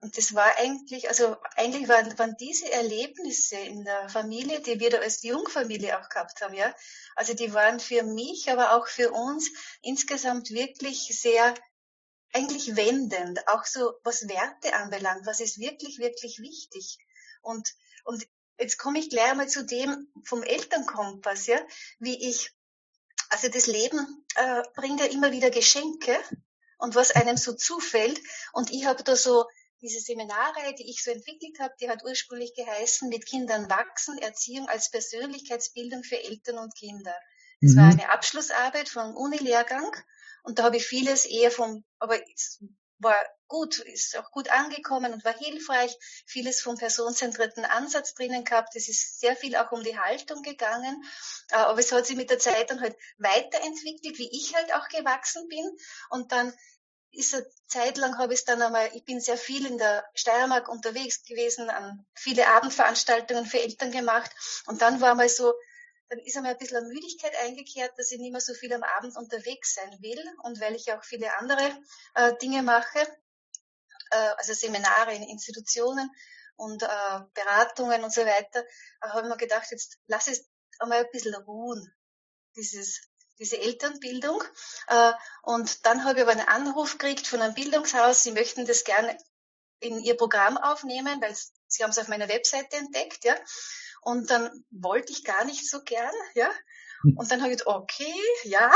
und 0.00 0.16
das 0.16 0.34
war 0.34 0.56
eigentlich, 0.58 1.08
also 1.08 1.36
eigentlich 1.56 1.88
waren, 1.88 2.18
waren 2.18 2.36
diese 2.38 2.70
Erlebnisse 2.70 3.56
in 3.56 3.84
der 3.84 4.08
Familie, 4.08 4.60
die 4.60 4.80
wir 4.80 4.90
da 4.90 4.98
als 4.98 5.22
Jungfamilie 5.22 5.98
auch 5.98 6.08
gehabt 6.08 6.40
haben, 6.40 6.54
ja, 6.54 6.74
also 7.14 7.34
die 7.34 7.52
waren 7.54 7.80
für 7.80 8.02
mich, 8.02 8.50
aber 8.50 8.76
auch 8.76 8.86
für 8.86 9.10
uns 9.10 9.50
insgesamt 9.82 10.50
wirklich 10.50 11.08
sehr 11.20 11.54
eigentlich 12.32 12.76
wendend, 12.76 13.46
auch 13.48 13.64
so 13.64 13.94
was 14.04 14.28
Werte 14.28 14.74
anbelangt, 14.74 15.26
was 15.26 15.40
ist 15.40 15.58
wirklich, 15.58 15.98
wirklich 15.98 16.38
wichtig. 16.38 16.98
Und, 17.40 17.74
und 18.04 18.26
jetzt 18.58 18.78
komme 18.78 18.98
ich 18.98 19.10
gleich 19.10 19.30
einmal 19.30 19.48
zu 19.48 19.64
dem 19.64 20.08
vom 20.24 20.42
Elternkompass, 20.42 21.46
ja, 21.46 21.58
wie 21.98 22.28
ich, 22.28 22.52
also 23.30 23.48
das 23.48 23.66
Leben 23.66 24.24
äh, 24.36 24.62
bringt 24.74 25.00
ja 25.00 25.06
immer 25.06 25.32
wieder 25.32 25.50
Geschenke 25.50 26.18
und 26.78 26.94
was 26.94 27.10
einem 27.10 27.36
so 27.36 27.54
zufällt. 27.54 28.20
Und 28.52 28.70
ich 28.70 28.84
habe 28.86 29.02
da 29.02 29.16
so 29.16 29.46
diese 29.80 30.00
Seminare, 30.00 30.74
die 30.78 30.90
ich 30.90 31.02
so 31.02 31.10
entwickelt 31.10 31.58
habe, 31.60 31.74
die 31.80 31.88
hat 31.88 32.02
ursprünglich 32.04 32.54
geheißen, 32.54 33.08
mit 33.08 33.26
Kindern 33.26 33.68
wachsen, 33.68 34.18
Erziehung 34.18 34.68
als 34.68 34.90
Persönlichkeitsbildung 34.90 36.02
für 36.02 36.22
Eltern 36.22 36.58
und 36.58 36.74
Kinder. 36.74 37.14
Das 37.60 37.72
mhm. 37.72 37.76
war 37.76 37.90
eine 37.90 38.12
Abschlussarbeit 38.12 38.88
vom 38.88 39.14
Uni-Lehrgang 39.14 39.94
und 40.46 40.60
da 40.60 40.64
habe 40.64 40.76
ich 40.76 40.86
vieles 40.86 41.24
eher 41.24 41.50
vom, 41.50 41.84
aber 41.98 42.16
es 42.32 42.62
war 42.98 43.16
gut, 43.48 43.80
ist 43.80 44.16
auch 44.16 44.30
gut 44.30 44.48
angekommen 44.48 45.12
und 45.12 45.24
war 45.24 45.36
hilfreich, 45.36 45.94
vieles 46.24 46.60
vom 46.60 46.76
personenzentrierten 46.78 47.64
Ansatz 47.64 48.14
drinnen 48.14 48.44
gehabt. 48.44 48.74
Es 48.76 48.88
ist 48.88 49.20
sehr 49.20 49.36
viel 49.36 49.56
auch 49.56 49.72
um 49.72 49.82
die 49.82 49.98
Haltung 49.98 50.42
gegangen, 50.42 51.02
äh, 51.50 51.56
aber 51.56 51.80
es 51.80 51.90
hat 51.90 52.06
sich 52.06 52.16
mit 52.16 52.30
der 52.30 52.38
Zeit 52.38 52.70
dann 52.70 52.80
halt 52.80 52.96
weiterentwickelt, 53.18 54.18
wie 54.18 54.30
ich 54.30 54.54
halt 54.54 54.72
auch 54.72 54.88
gewachsen 54.88 55.48
bin. 55.48 55.68
Und 56.10 56.30
dann 56.30 56.54
ist 57.10 57.34
eine 57.34 57.46
Zeit 57.66 57.96
lang 57.96 58.16
habe 58.18 58.34
ich 58.34 58.44
dann 58.44 58.62
einmal, 58.62 58.88
ich 58.94 59.04
bin 59.04 59.20
sehr 59.20 59.38
viel 59.38 59.66
in 59.66 59.78
der 59.78 60.04
Steiermark 60.14 60.68
unterwegs 60.68 61.24
gewesen, 61.24 61.70
an 61.70 62.06
viele 62.14 62.46
Abendveranstaltungen 62.46 63.46
für 63.46 63.60
Eltern 63.60 63.90
gemacht. 63.90 64.30
Und 64.66 64.80
dann 64.80 65.00
war 65.00 65.16
mal 65.16 65.28
so, 65.28 65.54
dann 66.08 66.18
ist 66.20 66.36
einmal 66.36 66.52
ein 66.52 66.58
bisschen 66.58 66.78
eine 66.78 66.88
Müdigkeit 66.88 67.34
eingekehrt, 67.42 67.98
dass 67.98 68.10
ich 68.12 68.18
nicht 68.18 68.32
mehr 68.32 68.40
so 68.40 68.54
viel 68.54 68.72
am 68.72 68.82
Abend 68.82 69.16
unterwegs 69.16 69.74
sein 69.74 69.90
will 70.00 70.24
und 70.42 70.60
weil 70.60 70.74
ich 70.74 70.92
auch 70.92 71.02
viele 71.04 71.36
andere 71.38 71.76
äh, 72.14 72.36
Dinge 72.36 72.62
mache, 72.62 73.00
äh, 74.10 74.16
also 74.36 74.52
Seminare 74.52 75.14
in 75.14 75.22
Institutionen 75.24 76.10
und 76.56 76.82
äh, 76.82 77.20
Beratungen 77.34 78.04
und 78.04 78.12
so 78.12 78.24
weiter, 78.24 78.64
habe 79.02 79.22
ich 79.22 79.28
mir 79.28 79.36
gedacht, 79.36 79.70
jetzt 79.70 79.98
lass 80.06 80.28
es 80.28 80.48
einmal 80.78 81.04
ein 81.04 81.10
bisschen 81.10 81.34
ruhen, 81.34 81.92
dieses 82.54 83.00
diese 83.38 83.58
Elternbildung. 83.58 84.42
Äh, 84.88 85.12
und 85.42 85.84
dann 85.86 86.04
habe 86.04 86.18
ich 86.18 86.22
aber 86.22 86.32
einen 86.32 86.48
Anruf 86.48 86.98
gekriegt 86.98 87.26
von 87.26 87.42
einem 87.42 87.54
Bildungshaus, 87.54 88.22
sie 88.22 88.32
möchten 88.32 88.66
das 88.66 88.84
gerne 88.84 89.16
in 89.80 89.98
ihr 90.00 90.16
Programm 90.16 90.56
aufnehmen, 90.56 91.20
weil 91.20 91.34
sie 91.66 91.82
haben 91.82 91.90
es 91.90 91.98
auf 91.98 92.08
meiner 92.08 92.28
Webseite 92.28 92.76
entdeckt, 92.76 93.24
ja. 93.24 93.34
Und 94.06 94.30
dann 94.30 94.64
wollte 94.70 95.10
ich 95.10 95.24
gar 95.24 95.44
nicht 95.44 95.68
so 95.68 95.82
gern, 95.82 96.14
ja. 96.36 96.48
Hm. 97.02 97.16
Und 97.16 97.28
dann 97.28 97.42
habe 97.42 97.50
ich 97.50 97.58
gedacht, 97.58 97.76
okay, 97.76 98.14
ja. 98.44 98.70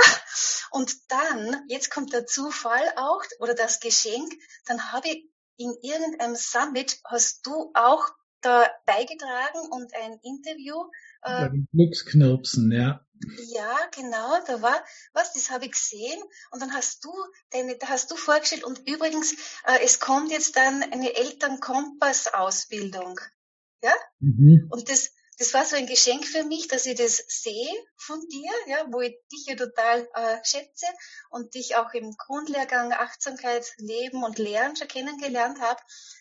Und 0.73 0.93
dann, 1.09 1.63
jetzt 1.69 1.89
kommt 1.89 2.13
der 2.13 2.27
Zufall 2.27 2.83
auch 2.97 3.23
oder 3.39 3.55
das 3.55 3.79
Geschenk, 3.79 4.29
dann 4.67 4.91
habe 4.91 5.09
ich 5.09 5.31
in 5.57 5.73
irgendeinem 5.83 6.35
Summit 6.35 6.99
hast 7.05 7.47
du 7.47 7.71
auch 7.75 8.09
da 8.41 8.69
beigetragen 8.87 9.61
und 9.71 9.95
ein 9.95 10.19
Interview. 10.25 10.91
Äh, 11.23 11.51
Glücksknirpsen, 11.73 12.73
ja. 12.73 13.07
Ja, 13.53 13.79
genau, 13.95 14.37
da 14.49 14.63
war 14.63 14.85
was, 15.13 15.33
das 15.35 15.51
habe 15.51 15.67
ich 15.67 15.73
gesehen 15.73 16.21
und 16.51 16.61
dann 16.61 16.73
hast 16.73 17.05
du 17.05 17.13
deine, 17.51 17.77
da 17.77 17.89
hast 17.89 18.11
du 18.11 18.17
vorgestellt 18.17 18.65
und 18.65 18.89
übrigens, 18.89 19.35
äh, 19.65 19.79
es 19.85 20.01
kommt 20.01 20.33
jetzt 20.33 20.57
dann 20.57 20.83
eine 20.83 21.15
Elternkompass-Ausbildung. 21.15 23.21
Ja? 23.83 23.93
Mhm. 24.19 24.67
Und 24.71 24.89
das, 24.89 25.13
das 25.41 25.55
war 25.55 25.65
so 25.65 25.75
ein 25.75 25.87
Geschenk 25.87 26.27
für 26.27 26.45
mich, 26.45 26.69
dass 26.69 26.85
ich 26.85 26.97
das 26.97 27.17
sehe 27.27 27.73
von 27.97 28.21
dir, 28.29 28.51
ja, 28.67 28.85
wo 28.91 29.01
ich 29.01 29.17
dich 29.33 29.47
ja 29.47 29.57
total 29.57 30.07
äh, 30.13 30.37
schätze 30.45 30.85
und 31.31 31.55
dich 31.55 31.77
auch 31.77 31.95
im 31.95 32.15
Grundlehrgang 32.15 32.93
Achtsamkeit, 32.93 33.65
Leben 33.79 34.23
und 34.23 34.39
Lernen 34.39 34.77
schon 34.77 34.89
kennengelernt 34.89 35.59
habe. 35.63 35.81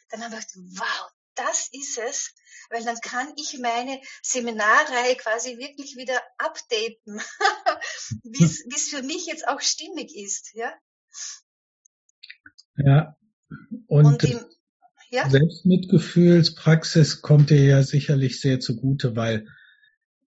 Dann 0.09 0.23
habe 0.23 0.35
ich 0.35 0.47
gedacht, 0.47 0.79
wow, 0.79 1.11
das 1.35 1.67
ist 1.73 1.97
es, 1.97 2.33
weil 2.69 2.85
dann 2.85 2.95
kann 3.01 3.33
ich 3.35 3.59
meine 3.59 3.99
Seminarreihe 4.23 5.17
quasi 5.17 5.57
wirklich 5.57 5.97
wieder 5.97 6.21
updaten, 6.37 7.21
wie 8.23 8.45
es 8.73 8.87
für 8.87 9.03
mich 9.03 9.25
jetzt 9.25 9.45
auch 9.49 9.59
stimmig 9.59 10.15
ist, 10.15 10.53
ja. 10.53 10.73
Ja. 12.77 13.17
Und, 13.87 14.05
und 14.05 14.23
im, 14.23 14.45
ja? 15.09 15.29
Selbstmitgefühlspraxis 15.29 17.21
kommt 17.21 17.49
dir 17.49 17.63
ja 17.63 17.83
sicherlich 17.83 18.39
sehr 18.41 18.59
zugute, 18.59 19.15
weil 19.15 19.47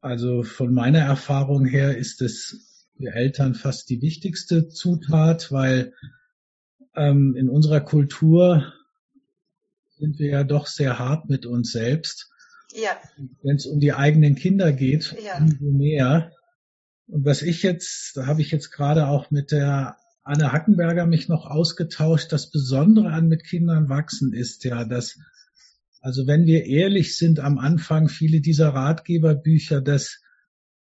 also 0.00 0.42
von 0.42 0.72
meiner 0.72 1.00
Erfahrung 1.00 1.64
her 1.64 1.96
ist 1.96 2.22
es 2.22 2.86
für 2.96 3.12
Eltern 3.12 3.54
fast 3.54 3.88
die 3.90 4.00
wichtigste 4.00 4.68
Zutat, 4.68 5.50
weil 5.50 5.92
ähm, 6.94 7.34
in 7.36 7.48
unserer 7.48 7.80
Kultur 7.80 8.72
sind 9.98 10.18
wir 10.18 10.30
ja 10.30 10.44
doch 10.44 10.66
sehr 10.66 10.98
hart 10.98 11.28
mit 11.28 11.46
uns 11.46 11.72
selbst. 11.72 12.30
Ja. 12.72 12.90
Wenn 13.42 13.56
es 13.56 13.66
um 13.66 13.80
die 13.80 13.92
eigenen 13.92 14.34
Kinder 14.34 14.72
geht, 14.72 15.16
ja. 15.24 15.38
umso 15.38 15.64
mehr. 15.64 16.32
Und 17.06 17.24
was 17.24 17.42
ich 17.42 17.62
jetzt, 17.62 18.16
da 18.16 18.26
habe 18.26 18.42
ich 18.42 18.50
jetzt 18.50 18.70
gerade 18.70 19.06
auch 19.06 19.30
mit 19.30 19.50
der 19.50 19.96
Anne 20.26 20.50
Hackenberger 20.50 21.06
mich 21.06 21.28
noch 21.28 21.46
ausgetauscht. 21.46 22.32
Das 22.32 22.50
Besondere 22.50 23.12
an 23.12 23.28
mit 23.28 23.44
Kindern 23.44 23.88
wachsen 23.88 24.32
ist 24.32 24.64
ja, 24.64 24.84
dass, 24.84 25.20
also 26.00 26.26
wenn 26.26 26.46
wir 26.46 26.66
ehrlich 26.66 27.16
sind 27.16 27.38
am 27.38 27.58
Anfang, 27.58 28.08
viele 28.08 28.40
dieser 28.40 28.70
Ratgeberbücher, 28.70 29.80
dass 29.80 30.20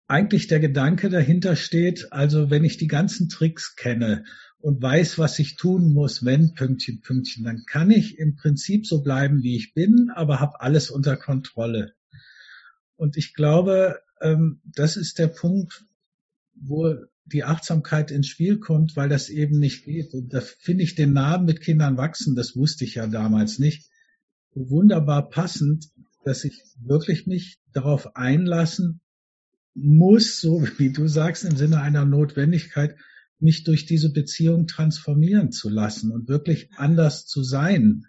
eigentlich 0.06 0.47
der 0.47 0.61
Gedanke 0.61 1.11
dahinter 1.11 1.56
steht, 1.56 2.12
also 2.12 2.50
wenn 2.50 2.62
ich 2.62 2.76
die 2.76 2.87
ganzen 2.87 3.28
Tricks 3.28 3.75
kenne 3.75 4.25
und 4.59 4.80
weiß, 4.80 5.18
was 5.18 5.40
ich 5.40 5.56
tun 5.56 5.92
muss, 5.92 6.25
wenn 6.25 6.54
Pünktchen, 6.54 7.00
Pünktchen, 7.00 7.42
dann 7.42 7.64
kann 7.66 7.90
ich 7.90 8.18
im 8.18 8.37
Prinzip 8.37 8.87
so 8.87 9.02
bleiben, 9.02 9.42
wie 9.42 9.56
ich 9.56 9.75
bin, 9.75 10.12
aber 10.14 10.38
habe 10.38 10.61
alles 10.61 10.88
unter 10.88 11.16
Kontrolle. 11.16 11.95
Und 12.95 13.16
ich 13.16 13.35
glaube, 13.35 13.99
ähm, 14.21 14.61
das 14.64 14.97
ist 14.97 15.18
der 15.18 15.28
Punkt, 15.28 15.85
wo 16.54 16.95
die 17.26 17.45
Achtsamkeit 17.45 18.11
ins 18.11 18.28
Spiel 18.28 18.59
kommt, 18.59 18.97
weil 18.97 19.09
das 19.09 19.28
eben 19.28 19.59
nicht 19.59 19.85
geht. 19.85 20.14
Und 20.14 20.33
da 20.33 20.40
finde 20.40 20.85
ich 20.85 20.95
den 20.95 21.12
Namen 21.12 21.45
mit 21.45 21.61
Kindern 21.61 21.97
wachsen, 21.97 22.37
das 22.37 22.56
wusste 22.56 22.85
ich 22.85 22.95
ja 22.95 23.06
damals 23.06 23.59
nicht, 23.59 23.90
wunderbar 24.54 25.28
passend, 25.28 25.90
dass 26.25 26.45
ich 26.45 26.62
wirklich 26.80 27.26
mich 27.26 27.59
darauf 27.73 28.16
einlassen 28.16 29.00
muss, 29.75 30.40
so 30.40 30.66
wie 30.78 30.92
du 30.92 31.06
sagst, 31.06 31.45
im 31.45 31.56
Sinne 31.56 31.80
einer 31.80 32.04
Notwendigkeit, 32.04 32.97
mich 33.38 33.64
durch 33.64 33.85
diese 33.85 34.12
Beziehung 34.12 34.66
transformieren 34.66 35.52
zu 35.52 35.68
lassen 35.68 36.11
und 36.11 36.28
wirklich 36.28 36.71
anders 36.76 37.26
zu 37.26 37.42
sein, 37.42 38.06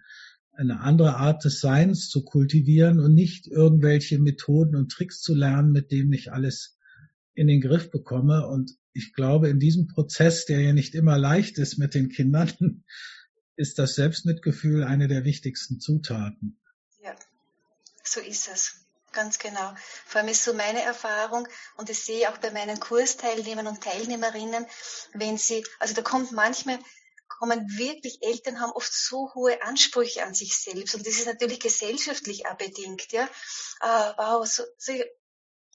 eine 0.52 0.80
andere 0.80 1.16
Art 1.16 1.44
des 1.44 1.60
Seins 1.60 2.08
zu 2.08 2.24
kultivieren 2.24 2.98
und 2.98 3.14
nicht 3.14 3.46
irgendwelche 3.46 4.18
Methoden 4.18 4.74
und 4.74 4.90
Tricks 4.90 5.20
zu 5.20 5.34
lernen, 5.34 5.70
mit 5.70 5.92
denen 5.92 6.12
ich 6.12 6.32
alles 6.32 6.77
in 7.38 7.46
den 7.46 7.60
Griff 7.60 7.90
bekomme. 7.90 8.46
Und 8.46 8.72
ich 8.92 9.12
glaube, 9.12 9.48
in 9.48 9.60
diesem 9.60 9.86
Prozess, 9.86 10.44
der 10.44 10.60
ja 10.60 10.72
nicht 10.72 10.94
immer 10.94 11.18
leicht 11.18 11.58
ist 11.58 11.78
mit 11.78 11.94
den 11.94 12.08
Kindern, 12.08 12.84
ist 13.56 13.78
das 13.78 13.94
Selbstmitgefühl 13.94 14.84
eine 14.84 15.08
der 15.08 15.24
wichtigsten 15.24 15.80
Zutaten. 15.80 16.60
Ja, 17.02 17.14
so 18.04 18.20
ist 18.20 18.48
es. 18.48 18.84
Ganz 19.12 19.38
genau. 19.38 19.74
Vor 20.04 20.20
allem 20.20 20.30
ist 20.30 20.44
so 20.44 20.52
meine 20.52 20.82
Erfahrung 20.82 21.48
und 21.76 21.88
das 21.88 22.04
sehe 22.04 22.18
ich 22.18 22.28
auch 22.28 22.38
bei 22.38 22.50
meinen 22.50 22.78
Kursteilnehmern 22.78 23.66
und 23.66 23.82
Teilnehmerinnen, 23.82 24.66
wenn 25.14 25.38
sie, 25.38 25.64
also 25.78 25.94
da 25.94 26.02
kommt 26.02 26.32
manchmal, 26.32 26.78
kommen 27.26 27.78
wirklich, 27.78 28.18
Eltern 28.20 28.60
haben 28.60 28.72
oft 28.72 28.92
so 28.92 29.32
hohe 29.34 29.62
Ansprüche 29.62 30.24
an 30.24 30.34
sich 30.34 30.56
selbst 30.56 30.94
und 30.94 31.06
das 31.06 31.14
ist 31.14 31.26
natürlich 31.26 31.60
gesellschaftlich 31.60 32.46
auch 32.46 32.56
bedingt, 32.56 33.10
ja. 33.12 33.24
Uh, 33.82 34.12
wow, 34.18 34.46
so, 34.46 34.64
so, 34.76 34.92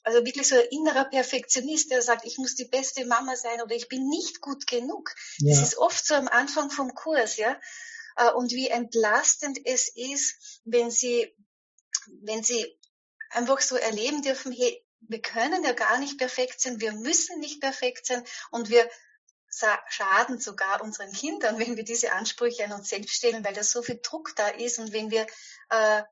also 0.04 0.26
wirklich 0.26 0.48
so 0.48 0.56
ein 0.56 0.68
innerer 0.72 1.06
Perfektionist, 1.06 1.92
der 1.92 2.02
sagt, 2.02 2.26
ich 2.26 2.38
muss 2.38 2.56
die 2.56 2.66
beste 2.66 3.06
Mama 3.06 3.36
sein 3.36 3.62
oder 3.62 3.76
ich 3.76 3.88
bin 3.88 4.08
nicht 4.08 4.42
gut 4.42 4.68
genug. 4.68 5.16
Ja. 5.38 5.56
Das 5.56 5.68
ist 5.68 5.78
oft 5.78 6.06
so 6.06 6.14
am 6.16 6.28
Anfang 6.28 6.70
vom 6.70 6.94
Kurs, 6.94 7.38
ja. 7.38 7.60
Uh, 8.20 8.38
und 8.38 8.52
wie 8.52 8.68
entlastend 8.68 9.60
es 9.66 9.90
ist, 9.96 10.62
wenn 10.66 10.92
sie, 10.92 11.34
wenn 12.22 12.44
sie 12.44 12.64
einfach 13.32 13.60
so 13.60 13.76
erleben 13.76 14.22
dürfen, 14.22 14.52
hey, 14.52 14.86
wir 15.00 15.22
können 15.22 15.64
ja 15.64 15.74
gar 15.74 15.98
nicht 15.98 16.20
perfekt 16.20 16.62
sein, 16.62 16.80
wir 16.80 16.92
müssen 16.92 17.40
nicht 17.40 17.60
perfekt 17.60 18.06
sein 18.06 18.24
und 18.52 18.70
wir 18.70 18.88
schaden 19.90 20.40
sogar 20.40 20.82
unseren 20.82 21.12
Kindern, 21.12 21.60
wenn 21.60 21.76
wir 21.76 21.84
diese 21.84 22.12
Ansprüche 22.12 22.66
an 22.66 22.74
uns 22.74 22.90
selbst 22.90 23.16
stellen, 23.16 23.44
weil 23.44 23.54
da 23.54 23.64
so 23.64 23.82
viel 23.82 24.00
Druck 24.02 24.36
da 24.36 24.48
ist 24.50 24.80
und 24.80 24.94
wenn 24.94 25.12
wir 25.12 25.26
äh, 25.70 26.04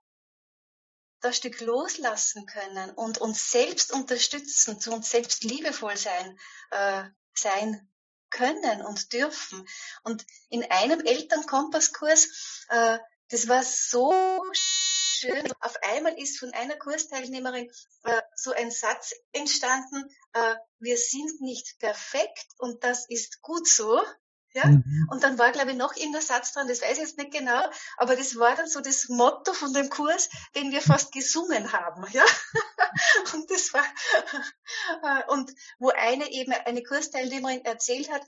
das 1.22 1.38
Stück 1.38 1.62
loslassen 1.62 2.46
können 2.46 2.92
und 2.92 3.20
uns 3.20 3.52
selbst 3.52 3.92
unterstützen, 3.94 4.80
zu 4.80 4.92
uns 4.92 5.10
selbst 5.10 5.44
liebevoll 5.44 5.96
sein, 5.96 6.40
äh, 6.72 7.04
sein 7.34 7.88
können 8.30 8.82
und 8.82 9.14
dürfen. 9.14 9.68
Und 10.04 10.26
in 10.50 10.64
einem 10.72 11.02
Elternkompasskurs, 11.02 12.66
äh, 12.70 12.98
das 13.30 13.48
war 13.48 13.64
so 13.64 14.14
schön. 14.54 15.52
Auf 15.60 15.76
einmal 15.84 16.20
ist 16.20 16.40
von 16.40 16.52
einer 16.54 16.76
Kursteilnehmerin 16.78 17.70
äh, 18.04 18.22
so 18.36 18.52
ein 18.52 18.72
Satz 18.72 19.14
entstanden, 19.32 20.10
äh, 20.34 20.56
wir 20.80 20.98
sind 20.98 21.42
nicht 21.42 21.78
perfekt 21.80 22.48
und 22.58 22.84
das 22.84 23.08
ist 23.08 23.42
gut 23.42 23.68
so. 23.68 24.02
Ja? 24.54 24.66
Mhm. 24.66 25.08
Und 25.12 25.24
dann 25.24 25.38
war, 25.38 25.52
glaube 25.52 25.72
ich, 25.72 25.78
noch 25.78 25.96
irgendein 25.96 26.22
Satz 26.22 26.54
dran, 26.54 26.68
das 26.68 26.82
weiß 26.82 26.94
ich 26.94 27.04
jetzt 27.04 27.18
nicht 27.18 27.32
genau, 27.32 27.64
aber 27.98 28.16
das 28.16 28.38
war 28.38 28.56
dann 28.56 28.68
so 28.68 28.82
das 28.82 29.08
Motto 29.10 29.54
von 29.54 29.74
dem 29.74 29.90
Kurs, 29.90 30.30
den 30.56 30.72
wir 30.72 30.82
fast 30.82 31.12
gesungen 31.12 31.72
haben. 31.72 32.06
Ja? 32.12 32.26
und 33.34 33.50
das 33.50 33.74
war, 33.74 33.86
und 35.30 35.52
wo 35.80 35.90
eine 35.90 36.32
eben, 36.32 36.52
eine 36.52 36.84
Kursteilnehmerin 36.84 37.66
erzählt 37.66 38.12
hat, 38.12 38.24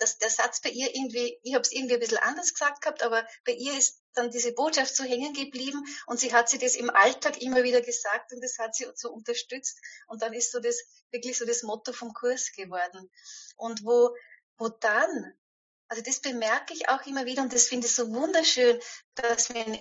dass 0.00 0.16
der 0.18 0.30
Satz 0.30 0.60
bei 0.62 0.70
ihr 0.70 0.94
irgendwie, 0.94 1.38
ich 1.42 1.54
habe 1.54 1.62
es 1.62 1.72
irgendwie 1.72 1.94
ein 1.94 2.00
bisschen 2.00 2.18
anders 2.18 2.54
gesagt 2.54 2.80
gehabt, 2.80 3.02
aber 3.02 3.26
bei 3.44 3.52
ihr 3.52 3.76
ist 3.76 4.00
dann 4.14 4.30
diese 4.30 4.52
Botschaft 4.52 4.96
so 4.96 5.04
hängen 5.04 5.34
geblieben 5.34 5.84
und 6.06 6.18
sie 6.18 6.32
hat 6.32 6.48
sie 6.48 6.58
das 6.58 6.74
im 6.74 6.88
Alltag 6.88 7.40
immer 7.42 7.62
wieder 7.62 7.82
gesagt 7.82 8.32
und 8.32 8.42
das 8.42 8.58
hat 8.58 8.74
sie 8.74 8.86
so 8.94 9.12
unterstützt 9.12 9.78
und 10.08 10.22
dann 10.22 10.32
ist 10.32 10.52
so 10.52 10.58
das 10.58 10.82
wirklich 11.10 11.36
so 11.36 11.44
das 11.44 11.62
Motto 11.62 11.92
vom 11.92 12.14
Kurs 12.14 12.50
geworden. 12.52 13.10
Und 13.56 13.84
wo, 13.84 14.16
wo 14.56 14.68
dann, 14.68 15.34
also 15.90 16.02
das 16.02 16.20
bemerke 16.20 16.72
ich 16.72 16.88
auch 16.88 17.04
immer 17.06 17.26
wieder 17.26 17.42
und 17.42 17.52
das 17.52 17.66
finde 17.66 17.86
ich 17.86 17.94
so 17.94 18.10
wunderschön, 18.12 18.80
dass 19.16 19.52
wenn 19.52 19.78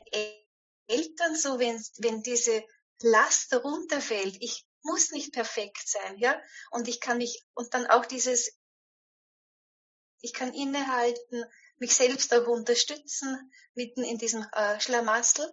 Eltern 0.88 1.36
so, 1.36 1.60
wenn, 1.60 1.82
wenn 2.00 2.24
diese 2.24 2.64
Last 3.02 3.54
runterfällt, 3.54 4.36
ich 4.42 4.66
muss 4.82 5.12
nicht 5.12 5.32
perfekt 5.34 5.88
sein, 5.88 6.18
ja, 6.18 6.42
und 6.72 6.88
ich 6.88 7.00
kann 7.00 7.18
mich, 7.18 7.46
und 7.54 7.74
dann 7.74 7.86
auch 7.88 8.06
dieses 8.06 8.60
ich 10.22 10.34
kann 10.34 10.54
innehalten, 10.54 11.46
mich 11.78 11.96
selbst 11.96 12.34
auch 12.34 12.48
unterstützen, 12.48 13.52
mitten 13.74 14.04
in 14.04 14.18
diesem 14.18 14.46
äh, 14.52 14.80
Schlamassel, 14.80 15.50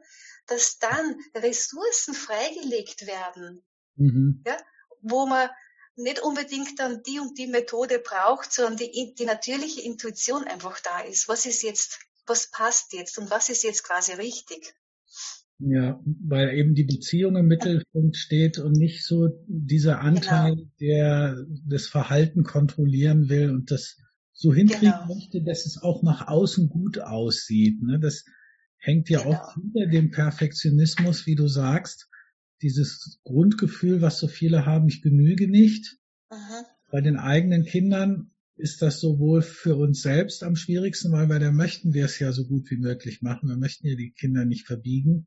dass 0.46 0.78
dann 0.78 1.20
Ressourcen 1.34 2.14
freigelegt 2.14 3.06
werden, 3.06 3.64
mhm. 3.94 4.42
ja, 4.44 4.56
wo 5.02 5.26
man 5.26 5.50
nicht 5.96 6.20
unbedingt 6.20 6.78
dann 6.78 7.02
die 7.02 7.18
und 7.18 7.38
die 7.38 7.46
Methode 7.46 7.98
braucht, 7.98 8.52
sondern 8.52 8.76
die, 8.76 9.14
die 9.18 9.24
natürliche 9.24 9.82
Intuition 9.82 10.44
einfach 10.44 10.80
da 10.80 11.00
ist. 11.00 11.28
Was 11.28 11.46
ist 11.46 11.62
jetzt, 11.62 11.98
was 12.26 12.50
passt 12.50 12.92
jetzt 12.92 13.18
und 13.18 13.30
was 13.30 13.48
ist 13.48 13.64
jetzt 13.64 13.84
quasi 13.84 14.12
richtig? 14.12 14.74
Ja, 15.58 15.98
weil 16.04 16.50
eben 16.50 16.74
die 16.74 16.84
Beziehung 16.84 17.36
im 17.36 17.46
Mittelpunkt 17.46 18.16
steht 18.16 18.58
und 18.58 18.72
nicht 18.72 19.06
so 19.06 19.30
dieser 19.46 20.00
Anteil, 20.00 20.56
genau. 20.56 20.70
der 20.80 21.46
das 21.66 21.86
Verhalten 21.86 22.44
kontrollieren 22.44 23.30
will 23.30 23.50
und 23.50 23.70
das 23.70 23.96
so 24.34 24.52
hinkriegen 24.52 24.92
genau. 24.92 25.14
möchte, 25.14 25.42
dass 25.42 25.64
es 25.64 25.82
auch 25.82 26.02
nach 26.02 26.28
außen 26.28 26.68
gut 26.68 26.98
aussieht. 26.98 27.82
Ne? 27.82 27.98
Das 27.98 28.26
hängt 28.76 29.08
ja 29.08 29.22
genau. 29.22 29.36
auch 29.36 29.54
hinter 29.54 29.86
dem 29.86 30.10
Perfektionismus, 30.10 31.24
wie 31.24 31.36
du 31.36 31.48
sagst, 31.48 32.10
dieses 32.62 33.20
Grundgefühl, 33.24 34.00
was 34.00 34.18
so 34.18 34.28
viele 34.28 34.66
haben, 34.66 34.88
ich 34.88 35.02
genüge 35.02 35.48
nicht. 35.48 35.98
Aha. 36.28 36.64
Bei 36.90 37.00
den 37.00 37.16
eigenen 37.16 37.64
Kindern 37.64 38.30
ist 38.56 38.80
das 38.80 39.00
sowohl 39.00 39.42
für 39.42 39.76
uns 39.76 40.02
selbst 40.02 40.42
am 40.42 40.56
schwierigsten, 40.56 41.12
weil 41.12 41.26
bei 41.26 41.38
der 41.38 41.52
möchten 41.52 41.92
wir 41.92 42.06
es 42.06 42.18
ja 42.18 42.32
so 42.32 42.46
gut 42.46 42.70
wie 42.70 42.78
möglich 42.78 43.20
machen. 43.20 43.48
Wir 43.48 43.56
möchten 43.56 43.86
ja 43.86 43.96
die 43.96 44.12
Kinder 44.12 44.44
nicht 44.44 44.66
verbiegen. 44.66 45.26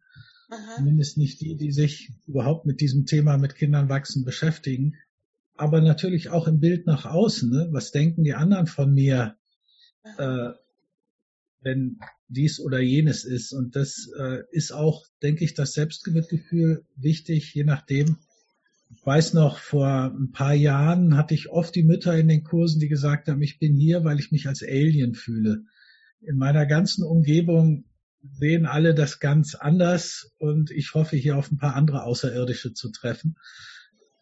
Aha. 0.50 0.78
Zumindest 0.78 1.18
nicht 1.18 1.40
die, 1.42 1.56
die 1.56 1.72
sich 1.72 2.12
überhaupt 2.26 2.66
mit 2.66 2.82
diesem 2.82 3.06
Thema 3.06 3.38
mit 3.38 3.56
Kindern 3.56 3.88
wachsen 3.88 4.26
beschäftigen. 4.26 4.96
Aber 5.56 5.82
natürlich 5.82 6.30
auch 6.30 6.48
im 6.48 6.60
Bild 6.60 6.88
nach 6.88 7.06
außen. 7.06 7.50
Ne? 7.50 7.68
Was 7.72 7.92
denken 7.92 8.24
die 8.24 8.34
anderen 8.34 8.66
von 8.66 8.94
mir, 8.94 9.38
äh, 10.18 10.50
wenn 11.62 12.00
dies 12.30 12.60
oder 12.60 12.80
jenes 12.80 13.26
ist? 13.26 13.52
Und 13.52 13.76
das 13.76 14.10
äh, 14.18 14.44
ist 14.52 14.72
auch, 14.72 15.06
denke 15.22 15.44
ich, 15.44 15.54
das 15.54 15.74
Selbstmitgefühl 15.74 16.86
wichtig, 16.96 17.54
je 17.54 17.64
nachdem, 17.64 18.18
ich 18.92 19.06
weiß 19.06 19.34
noch, 19.34 19.60
vor 19.60 20.14
ein 20.18 20.32
paar 20.32 20.54
Jahren 20.54 21.16
hatte 21.16 21.34
ich 21.34 21.50
oft 21.50 21.76
die 21.76 21.84
Mütter 21.84 22.18
in 22.18 22.28
den 22.28 22.44
Kursen, 22.44 22.80
die 22.80 22.88
gesagt 22.88 23.28
haben, 23.28 23.42
ich 23.42 23.60
bin 23.60 23.76
hier, 23.76 24.04
weil 24.04 24.20
ich 24.20 24.32
mich 24.32 24.48
als 24.48 24.64
Alien 24.64 25.14
fühle. 25.14 25.64
In 26.22 26.38
meiner 26.38 26.66
ganzen 26.66 27.04
Umgebung 27.04 27.86
sehen 28.22 28.66
alle 28.66 28.94
das 28.94 29.20
ganz 29.20 29.56
anders 29.56 30.32
und 30.38 30.72
ich 30.72 30.94
hoffe 30.94 31.16
hier 31.16 31.38
auf 31.38 31.52
ein 31.52 31.58
paar 31.58 31.76
andere 31.76 32.04
Außerirdische 32.04 32.74
zu 32.74 32.92
treffen, 32.92 33.38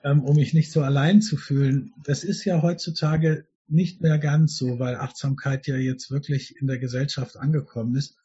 ähm, 0.04 0.24
um 0.24 0.36
mich 0.36 0.54
nicht 0.54 0.72
so 0.72 0.82
allein 0.82 1.22
zu 1.22 1.38
fühlen. 1.38 1.94
Das 2.04 2.24
ist 2.24 2.46
ja 2.46 2.62
heutzutage 2.62 3.48
nicht 3.68 4.02
mehr 4.02 4.18
ganz 4.18 4.58
so, 4.58 4.80
weil 4.80 4.96
Achtsamkeit 4.96 5.68
ja 5.68 5.76
jetzt 5.76 6.10
wirklich 6.12 6.56
in 6.60 6.68
der 6.68 6.80
Gesellschaft 6.80 7.38
angekommen 7.38 7.96
ist. 7.96 8.18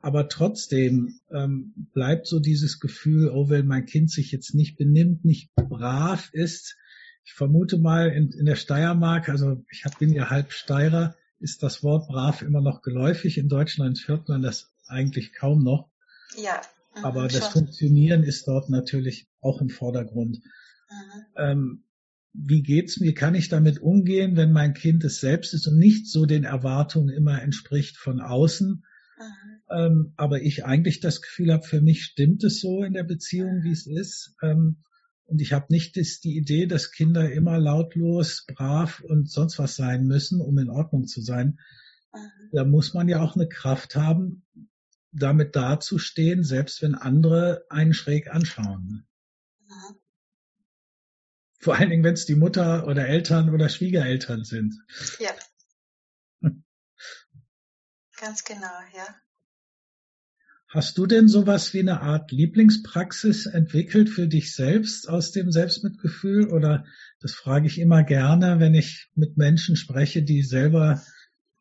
Aber 0.00 0.28
trotzdem 0.28 1.20
ähm, 1.30 1.72
bleibt 1.92 2.26
so 2.26 2.38
dieses 2.38 2.80
Gefühl, 2.80 3.30
oh, 3.30 3.48
wenn 3.48 3.66
mein 3.66 3.86
Kind 3.86 4.10
sich 4.10 4.30
jetzt 4.30 4.54
nicht 4.54 4.76
benimmt, 4.76 5.24
nicht 5.24 5.54
brav 5.54 6.30
ist. 6.32 6.76
Ich 7.24 7.32
vermute 7.32 7.78
mal 7.78 8.10
in, 8.10 8.30
in 8.30 8.46
der 8.46 8.56
Steiermark, 8.56 9.28
also 9.28 9.64
ich 9.70 9.84
hab, 9.84 9.98
bin 9.98 10.12
ja 10.12 10.30
halb 10.30 10.52
Steirer, 10.52 11.16
ist 11.40 11.62
das 11.62 11.82
Wort 11.82 12.08
brav 12.08 12.42
immer 12.42 12.60
noch 12.60 12.82
geläufig. 12.82 13.36
In 13.36 13.48
Deutschland 13.48 14.06
hört 14.06 14.28
man 14.28 14.42
das 14.42 14.70
eigentlich 14.86 15.32
kaum 15.32 15.62
noch. 15.64 15.90
Ja. 16.36 16.60
Mhm, 16.96 17.04
Aber 17.04 17.28
das 17.28 17.38
schon. 17.38 17.64
Funktionieren 17.64 18.22
ist 18.22 18.46
dort 18.46 18.70
natürlich 18.70 19.26
auch 19.40 19.60
im 19.60 19.70
Vordergrund. 19.70 20.40
Mhm. 20.88 21.24
Ähm, 21.36 21.84
wie 22.38 22.62
geht's 22.62 23.00
mir? 23.00 23.14
Kann 23.14 23.34
ich 23.34 23.48
damit 23.48 23.80
umgehen, 23.80 24.36
wenn 24.36 24.52
mein 24.52 24.74
Kind 24.74 25.04
es 25.04 25.20
selbst 25.20 25.54
ist 25.54 25.66
und 25.66 25.78
nicht 25.78 26.06
so 26.08 26.26
den 26.26 26.44
Erwartungen 26.44 27.08
immer 27.08 27.42
entspricht 27.42 27.96
von 27.96 28.20
außen? 28.20 28.84
Ähm, 29.68 30.12
aber 30.16 30.42
ich 30.42 30.64
eigentlich 30.64 31.00
das 31.00 31.22
Gefühl 31.22 31.52
habe, 31.52 31.66
für 31.66 31.80
mich 31.80 32.04
stimmt 32.04 32.44
es 32.44 32.60
so 32.60 32.84
in 32.84 32.92
der 32.92 33.02
Beziehung, 33.02 33.62
wie 33.62 33.72
es 33.72 33.86
ist. 33.86 34.36
Ähm, 34.42 34.82
und 35.24 35.40
ich 35.40 35.52
habe 35.52 35.66
nicht 35.70 35.96
das, 35.96 36.20
die 36.20 36.36
Idee, 36.36 36.66
dass 36.66 36.92
Kinder 36.92 37.32
immer 37.32 37.58
lautlos, 37.58 38.44
brav 38.46 39.00
und 39.00 39.28
sonst 39.28 39.58
was 39.58 39.74
sein 39.74 40.06
müssen, 40.06 40.40
um 40.40 40.56
in 40.58 40.70
Ordnung 40.70 41.06
zu 41.06 41.20
sein. 41.20 41.58
Mhm. 42.14 42.18
Da 42.52 42.64
muss 42.64 42.94
man 42.94 43.08
ja 43.08 43.20
auch 43.20 43.34
eine 43.34 43.48
Kraft 43.48 43.96
haben, 43.96 44.44
damit 45.10 45.56
dazustehen, 45.56 46.44
selbst 46.44 46.80
wenn 46.82 46.94
andere 46.94 47.64
einen 47.70 47.94
schräg 47.94 48.32
anschauen. 48.32 49.06
Vor 51.58 51.76
allen 51.76 51.90
Dingen, 51.90 52.04
wenn 52.04 52.14
es 52.14 52.26
die 52.26 52.34
Mutter 52.34 52.86
oder 52.86 53.06
Eltern 53.08 53.50
oder 53.50 53.68
Schwiegereltern 53.68 54.44
sind. 54.44 54.74
Ja. 55.18 55.30
Ganz 58.18 58.44
genau, 58.44 58.80
ja. 58.94 59.06
Hast 60.68 60.98
du 60.98 61.06
denn 61.06 61.28
sowas 61.28 61.72
wie 61.74 61.80
eine 61.80 62.00
Art 62.00 62.32
Lieblingspraxis 62.32 63.46
entwickelt 63.46 64.10
für 64.10 64.26
dich 64.26 64.54
selbst 64.54 65.08
aus 65.08 65.30
dem 65.30 65.52
Selbstmitgefühl? 65.52 66.48
Oder 66.50 66.84
das 67.20 67.32
frage 67.34 67.66
ich 67.66 67.78
immer 67.78 68.02
gerne, 68.02 68.58
wenn 68.58 68.74
ich 68.74 69.08
mit 69.14 69.36
Menschen 69.36 69.76
spreche, 69.76 70.22
die 70.22 70.42
selber 70.42 71.02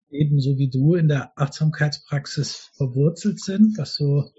ebenso 0.10 0.58
wie 0.58 0.70
du 0.70 0.96
in 0.96 1.08
der 1.08 1.38
Achtsamkeitspraxis 1.38 2.72
verwurzelt 2.76 3.44
sind, 3.44 3.78
was 3.78 3.96
so 3.96 4.32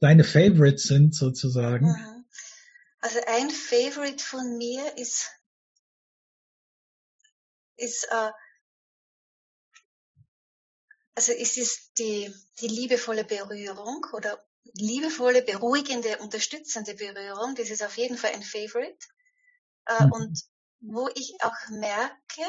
deine 0.00 0.24
Favorites 0.24 0.84
sind 0.84 1.14
sozusagen. 1.14 1.86
Mhm. 1.86 2.13
Also 3.04 3.20
ein 3.26 3.50
Favorite 3.50 4.24
von 4.24 4.56
mir 4.56 4.96
ist, 4.96 5.30
ist 7.76 8.04
äh, 8.10 8.32
also 11.14 11.32
es 11.32 11.58
ist 11.58 11.98
die, 11.98 12.34
die 12.62 12.66
liebevolle 12.66 13.24
Berührung 13.24 14.06
oder 14.14 14.42
liebevolle, 14.72 15.42
beruhigende, 15.42 16.16
unterstützende 16.20 16.94
Berührung. 16.94 17.54
Das 17.56 17.68
ist 17.68 17.82
auf 17.82 17.94
jeden 17.98 18.16
Fall 18.16 18.32
ein 18.32 18.42
Favorite. 18.42 19.06
Äh, 19.84 20.04
mhm. 20.04 20.12
Und 20.12 20.44
wo 20.80 21.10
ich 21.14 21.36
auch 21.42 21.68
merke, 21.68 22.46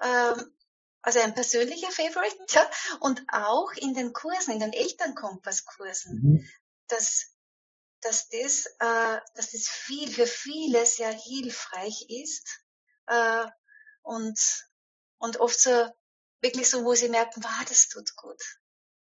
ähm, 0.00 0.56
also 1.02 1.18
ein 1.18 1.34
persönlicher 1.34 1.90
Favorite, 1.90 2.38
ja, 2.50 2.70
und 3.00 3.24
auch 3.32 3.72
in 3.72 3.94
den 3.94 4.12
Kursen, 4.12 4.52
in 4.52 4.60
den 4.60 4.72
Elternkompasskursen, 4.72 6.20
mhm. 6.22 6.48
dass, 6.86 7.34
dass 8.00 8.28
das, 8.28 8.66
äh, 8.78 9.20
dass 9.34 9.50
das 9.52 9.68
viel, 9.68 10.10
für 10.10 10.26
viele 10.26 10.86
sehr 10.86 11.10
hilfreich 11.12 12.06
ist, 12.08 12.46
äh, 13.08 13.46
und, 14.02 14.38
und 15.18 15.40
oft 15.40 15.60
so 15.60 15.70
wirklich 16.40 16.68
so, 16.68 16.84
wo 16.84 16.94
sie 16.94 17.08
merken, 17.08 17.42
wow, 17.42 17.64
das 17.68 17.88
tut 17.88 18.14
gut. 18.16 18.40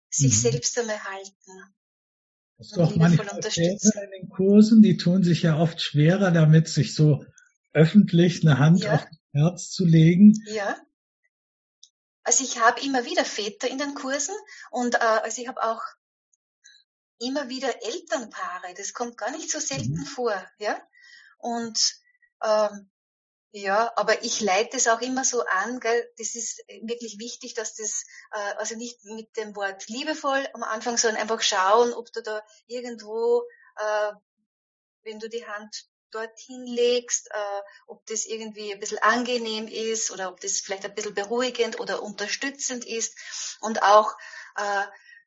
Sich 0.10 0.34
mhm. 0.34 0.52
selbst 0.52 0.78
einmal 0.78 1.04
halten. 1.04 1.75
Das 2.58 2.67
ist 2.67 2.78
doch 2.78 2.95
manchmal 2.95 3.30
unterstützen. 3.30 3.91
in 4.04 4.12
den 4.12 4.30
Kursen, 4.30 4.82
die 4.82 4.97
tun 4.97 5.23
sich 5.23 5.43
ja 5.43 5.58
oft 5.58 5.80
schwerer 5.80 6.32
damit, 6.32 6.67
sich 6.67 6.93
so 6.93 7.23
öffentlich 7.71 8.41
eine 8.41 8.60
Hand 8.60 8.84
ja. 8.84 8.95
auf 8.95 9.06
das 9.06 9.19
Herz 9.32 9.71
zu 9.71 9.86
legen. 9.86 10.34
Ja. 10.47 10.78
Also 12.23 12.43
ich 12.43 12.60
habe 12.60 12.82
immer 12.82 13.06
wieder 13.06 13.23
Väter 13.23 13.69
in 13.69 13.78
den 13.78 13.93
Kursen 13.93 14.36
und 14.71 14.95
äh, 14.95 14.97
also 14.97 15.41
ich 15.41 15.47
habe 15.47 15.63
auch 15.63 15.82
immer 17.19 17.49
wieder 17.49 17.84
Elternpaare. 17.84 18.73
Das 18.75 18.93
kommt 18.93 19.17
gar 19.17 19.32
nicht 19.32 19.51
so 19.51 19.60
selten 19.60 19.99
mhm. 19.99 20.05
vor, 20.05 20.45
ja. 20.58 20.82
Und 21.38 21.95
ähm, 22.43 22.89
ja, 23.51 23.91
aber 23.95 24.23
ich 24.23 24.41
leite 24.41 24.77
es 24.77 24.88
auch 24.88 25.01
immer 25.01 25.25
so 25.25 25.43
an, 25.43 25.79
gell? 25.79 26.12
das 26.17 26.36
ist 26.36 26.60
wirklich 26.84 27.17
wichtig, 27.17 27.55
dass 27.55 27.75
das, 27.75 28.03
äh, 28.32 28.53
also 28.58 28.75
nicht 28.75 29.03
mit 29.05 29.36
dem 29.38 29.55
Wort 29.55 29.88
liebevoll 29.88 30.47
am 30.53 30.62
Anfang, 30.62 30.97
sondern 30.97 31.21
einfach 31.21 31.41
schauen, 31.41 31.93
ob 31.93 32.12
du 32.12 32.21
da 32.21 32.43
irgendwo, 32.67 33.43
äh, 33.75 34.12
wenn 35.03 35.19
du 35.19 35.29
die 35.29 35.47
Hand 35.47 35.89
dorthin 36.12 36.63
legst, 36.65 37.29
äh, 37.32 37.62
ob 37.88 38.05
das 38.05 38.25
irgendwie 38.25 38.73
ein 38.73 38.79
bisschen 38.79 38.99
angenehm 38.99 39.67
ist 39.67 40.12
oder 40.12 40.29
ob 40.29 40.39
das 40.41 40.60
vielleicht 40.60 40.86
ein 40.86 40.93
bisschen 40.93 41.15
beruhigend 41.15 41.79
oder 41.79 42.03
unterstützend 42.03 42.86
ist. 42.86 43.15
Und 43.62 43.82
auch 43.82 44.15
äh, 44.55 44.86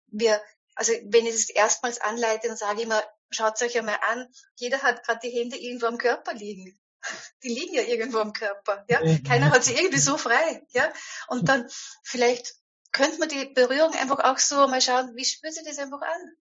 wir, 0.08 0.40
also 0.74 0.92
wenn 1.04 1.26
ich 1.26 1.32
das 1.32 1.50
erstmals 1.50 2.00
anleite, 2.00 2.48
dann 2.48 2.56
sage 2.56 2.80
ich 2.80 2.86
immer, 2.86 3.02
schaut 3.30 3.60
euch 3.62 3.78
einmal 3.78 3.98
an, 4.08 4.28
jeder 4.56 4.82
hat 4.82 5.04
gerade 5.04 5.20
die 5.22 5.30
Hände 5.30 5.56
irgendwo 5.56 5.86
am 5.86 5.98
Körper 5.98 6.34
liegen 6.34 6.78
die 7.42 7.48
liegen 7.48 7.74
ja 7.74 7.82
irgendwo 7.82 8.18
am 8.18 8.32
Körper, 8.32 8.84
ja. 8.88 9.00
Mhm. 9.00 9.22
Keiner 9.24 9.50
hat 9.50 9.64
sie 9.64 9.74
irgendwie 9.74 9.98
so 9.98 10.16
frei, 10.16 10.64
ja. 10.70 10.92
Und 11.28 11.48
dann 11.48 11.68
vielleicht 12.02 12.54
könnte 12.92 13.18
man 13.18 13.28
die 13.28 13.46
Berührung 13.46 13.94
einfach 13.94 14.20
auch 14.20 14.38
so 14.38 14.66
mal 14.68 14.80
schauen, 14.80 15.16
wie 15.16 15.24
spürt 15.24 15.54
sich 15.54 15.64
das 15.64 15.78
einfach 15.78 16.02
an? 16.02 16.36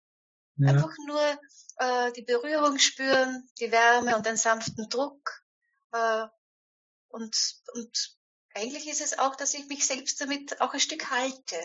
Ja. 0.57 0.69
Einfach 0.69 0.91
nur 1.07 1.39
äh, 1.77 2.11
die 2.13 2.23
Berührung 2.23 2.79
spüren, 2.79 3.47
die 3.59 3.71
Wärme 3.71 4.15
und 4.15 4.25
den 4.25 4.37
sanften 4.37 4.89
Druck. 4.89 5.41
Äh, 5.91 6.25
und, 7.09 7.61
und 7.73 8.17
eigentlich 8.53 8.87
ist 8.89 9.01
es 9.01 9.17
auch, 9.17 9.35
dass 9.35 9.53
ich 9.53 9.67
mich 9.67 9.85
selbst 9.85 10.19
damit 10.19 10.59
auch 10.59 10.73
ein 10.73 10.79
Stück 10.79 11.09
halte. 11.11 11.55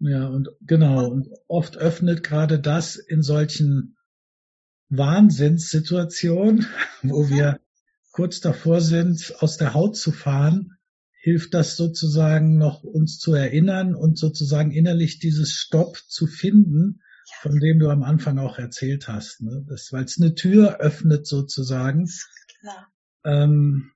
Ja, 0.00 0.28
und 0.28 0.48
genau. 0.60 1.08
Und 1.08 1.28
oft 1.48 1.76
öffnet 1.76 2.22
gerade 2.22 2.60
das 2.60 2.96
in 2.96 3.22
solchen 3.22 3.96
Wahnsinnssituationen, 4.90 6.66
wo 7.02 7.28
wir 7.28 7.60
kurz 8.12 8.40
davor 8.40 8.80
sind, 8.80 9.34
aus 9.40 9.56
der 9.56 9.74
Haut 9.74 9.96
zu 9.96 10.12
fahren, 10.12 10.78
hilft 11.20 11.52
das 11.52 11.76
sozusagen 11.76 12.56
noch 12.56 12.84
uns 12.84 13.18
zu 13.18 13.34
erinnern 13.34 13.94
und 13.94 14.18
sozusagen 14.18 14.70
innerlich 14.70 15.18
dieses 15.18 15.52
Stopp 15.52 15.98
zu 16.08 16.26
finden, 16.26 17.02
von 17.40 17.58
dem 17.58 17.78
du 17.78 17.90
am 17.90 18.02
Anfang 18.02 18.38
auch 18.38 18.58
erzählt 18.58 19.08
hast. 19.08 19.42
Ne? 19.42 19.64
weil 19.66 20.04
es 20.04 20.18
eine 20.20 20.34
Tür 20.34 20.78
öffnet 20.80 21.26
sozusagen, 21.26 22.08
ähm, 23.24 23.90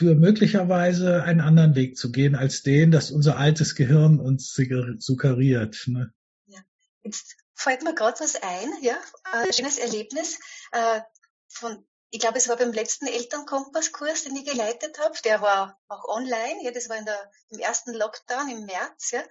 für 0.00 0.14
möglicherweise 0.14 1.24
einen 1.24 1.42
anderen 1.42 1.74
Weg 1.74 1.98
zu 1.98 2.10
gehen 2.10 2.34
als 2.34 2.62
den, 2.62 2.90
dass 2.90 3.10
unser 3.10 3.36
altes 3.36 3.74
Gehirn 3.74 4.18
uns 4.18 4.50
suggeriert. 4.54 5.84
Ne? 5.88 6.10
Ja. 6.46 6.60
Jetzt 7.02 7.36
fällt 7.52 7.82
mir 7.82 7.94
gerade 7.94 8.18
was 8.18 8.36
ein, 8.36 8.70
ja, 8.80 8.96
ein 9.30 9.52
schönes 9.52 9.76
Erlebnis 9.76 10.38
äh, 10.72 11.00
von 11.48 11.84
ich 12.12 12.18
glaube, 12.18 12.38
es 12.38 12.48
war 12.48 12.56
beim 12.56 12.72
letzten 12.72 13.06
Elternkompasskurs, 13.06 14.24
den 14.24 14.34
ich 14.34 14.44
geleitet 14.44 14.98
habe. 14.98 15.16
Der 15.22 15.40
war 15.40 15.78
auch 15.88 16.04
online. 16.04 16.62
Ja, 16.62 16.72
das 16.72 16.88
war 16.88 16.96
in 16.96 17.04
der, 17.04 17.30
im 17.50 17.60
ersten 17.60 17.94
Lockdown 17.94 18.48
im 18.48 18.66
März. 18.66 19.12
Ja, 19.12 19.22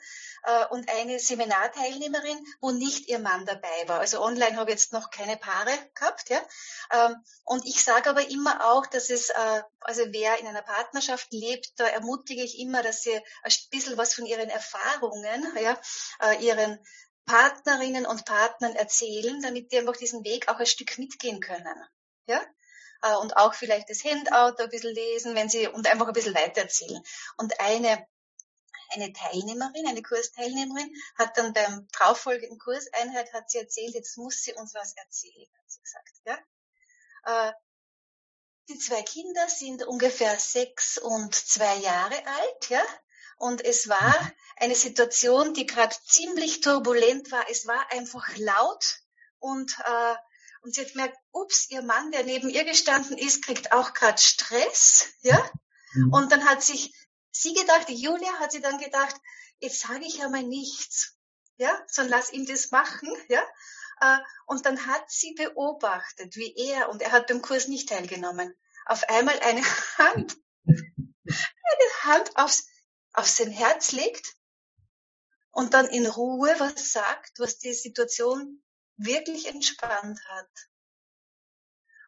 äh, 0.44 0.66
und 0.68 0.90
eine 0.90 1.20
Seminarteilnehmerin, 1.20 2.40
wo 2.62 2.72
nicht 2.72 3.10
ihr 3.10 3.20
Mann 3.20 3.46
dabei 3.46 3.88
war. 3.88 4.00
Also 4.00 4.22
online 4.22 4.56
habe 4.56 4.72
ich 4.72 4.78
jetzt 4.78 4.94
noch 4.94 5.10
keine 5.10 5.36
Paare 5.36 5.72
gehabt. 5.94 6.30
Ja, 6.30 6.42
ähm, 6.94 7.16
und 7.44 7.66
ich 7.66 7.84
sage 7.84 8.10
aber 8.10 8.30
immer 8.30 8.72
auch, 8.72 8.86
dass 8.86 9.10
es, 9.10 9.30
äh, 9.30 9.62
also 9.82 10.04
wer 10.12 10.40
in 10.40 10.48
einer 10.48 10.62
Partnerschaft 10.62 11.34
lebt, 11.34 11.74
da 11.78 11.86
ermutige 11.86 12.44
ich 12.44 12.60
immer, 12.60 12.82
dass 12.82 13.04
sie 13.04 13.14
ein 13.14 13.54
bisschen 13.72 13.98
was 13.98 14.14
von 14.14 14.26
ihren 14.26 14.50
Erfahrungen, 14.50 15.46
ja, 15.62 15.78
äh, 16.22 16.42
ihren 16.46 16.80
Partnerinnen 17.26 18.06
und 18.06 18.26
Partnern 18.26 18.76
erzählen, 18.76 19.42
damit 19.42 19.72
die 19.72 19.80
einfach 19.80 19.98
diesen 19.98 20.24
Weg 20.24 20.48
auch 20.48 20.60
ein 20.60 20.66
Stück 20.66 20.98
mitgehen 20.98 21.42
können. 21.42 21.76
Ja? 22.26 22.42
Äh, 23.02 23.16
und 23.16 23.38
auch 23.38 23.54
vielleicht 23.54 23.90
das 23.90 24.04
Handout 24.04 24.62
ein 24.62 24.70
bisschen 24.70 24.94
lesen, 24.94 25.36
wenn 25.36 25.50
sie 25.50 25.68
und 25.68 25.88
einfach 25.88 26.08
ein 26.08 26.14
bisschen 26.14 26.36
weitererzählen. 26.36 27.02
Und 27.38 27.60
eine 27.60 28.08
eine 28.92 29.14
Teilnehmerin, 29.14 29.88
eine 29.88 30.02
Kursteilnehmerin, 30.02 30.92
hat 31.16 31.38
dann 31.38 31.54
beim 31.54 31.88
darauffolgenden 31.92 32.58
Kurseinheit 32.58 33.32
hat 33.34 33.50
sie 33.50 33.60
erzählt, 33.60 33.94
jetzt 33.94 34.18
muss 34.18 34.42
sie 34.42 34.54
uns 34.54 34.74
was 34.74 34.94
erzählen, 34.94 35.48
hat 35.58 35.72
sie 35.72 35.82
gesagt. 35.82 36.14
Ja? 36.26 37.50
Äh, 37.50 37.54
die 38.70 38.78
zwei 38.78 39.02
Kinder 39.02 39.48
sind 39.48 39.84
ungefähr 39.84 40.38
sechs 40.38 40.98
und 40.98 41.34
zwei 41.34 41.76
Jahre 41.78 42.16
alt, 42.26 42.70
ja. 42.70 42.84
Und 43.38 43.64
es 43.64 43.88
war 43.88 44.22
mhm. 44.22 44.32
eine 44.58 44.76
Situation, 44.76 45.54
die 45.54 45.66
gerade 45.66 45.96
ziemlich 46.06 46.62
turbulent 46.62 47.32
war. 47.32 47.50
Es 47.50 47.66
war 47.68 47.92
einfach 47.92 48.28
laut 48.38 49.00
und 49.40 49.72
äh, 49.80 50.16
und 50.62 50.74
sie 50.74 50.82
hat 50.82 50.92
gemerkt, 50.92 51.18
ups, 51.32 51.70
ihr 51.70 51.82
Mann, 51.82 52.12
der 52.12 52.24
neben 52.24 52.50
ihr 52.50 52.66
gestanden 52.66 53.18
ist, 53.18 53.44
kriegt 53.44 53.72
auch 53.72 53.94
gerade 53.94 54.22
Stress, 54.22 55.08
ja. 55.22 55.50
Mhm. 55.94 56.14
Und 56.14 56.32
dann 56.32 56.46
hat 56.46 56.64
sich 56.64 56.94
sie 57.32 57.54
gedacht, 57.54 57.88
die 57.88 58.02
Julia 58.02 58.34
hat 58.40 58.52
sie 58.52 58.62
dann 58.62 58.78
gedacht, 58.78 59.16
jetzt 59.60 59.80
sage 59.80 60.06
ich 60.06 60.18
ja 60.18 60.30
mal 60.30 60.44
nichts, 60.44 61.18
ja, 61.58 61.78
sondern 61.88 62.20
lass 62.20 62.32
ihn 62.34 62.46
das 62.46 62.72
machen, 62.72 63.10
ja. 63.30 63.44
Äh, 64.02 64.20
und 64.46 64.66
dann 64.66 64.86
hat 64.86 65.10
sie 65.12 65.34
beobachtet, 65.34 66.36
wie 66.36 66.56
er, 66.56 66.90
und 66.90 67.02
er 67.02 67.12
hat 67.12 67.28
beim 67.28 67.42
Kurs 67.42 67.68
nicht 67.68 67.90
teilgenommen, 67.90 68.56
auf 68.86 69.04
einmal 69.10 69.40
eine 69.40 69.64
Hand, 69.98 70.38
eine 70.86 72.04
Hand 72.04 72.38
aufs, 72.38 72.68
auf 73.14 73.28
sein 73.28 73.52
Herz 73.52 73.92
legt 73.92 74.36
und 75.52 75.74
dann 75.74 75.88
in 75.88 76.06
Ruhe 76.06 76.56
was 76.60 76.92
sagt, 76.92 77.40
was 77.40 77.58
die 77.60 77.74
Situation 77.74 78.64
wirklich 79.00 79.48
entspannt 79.48 80.20
hat. 80.28 80.50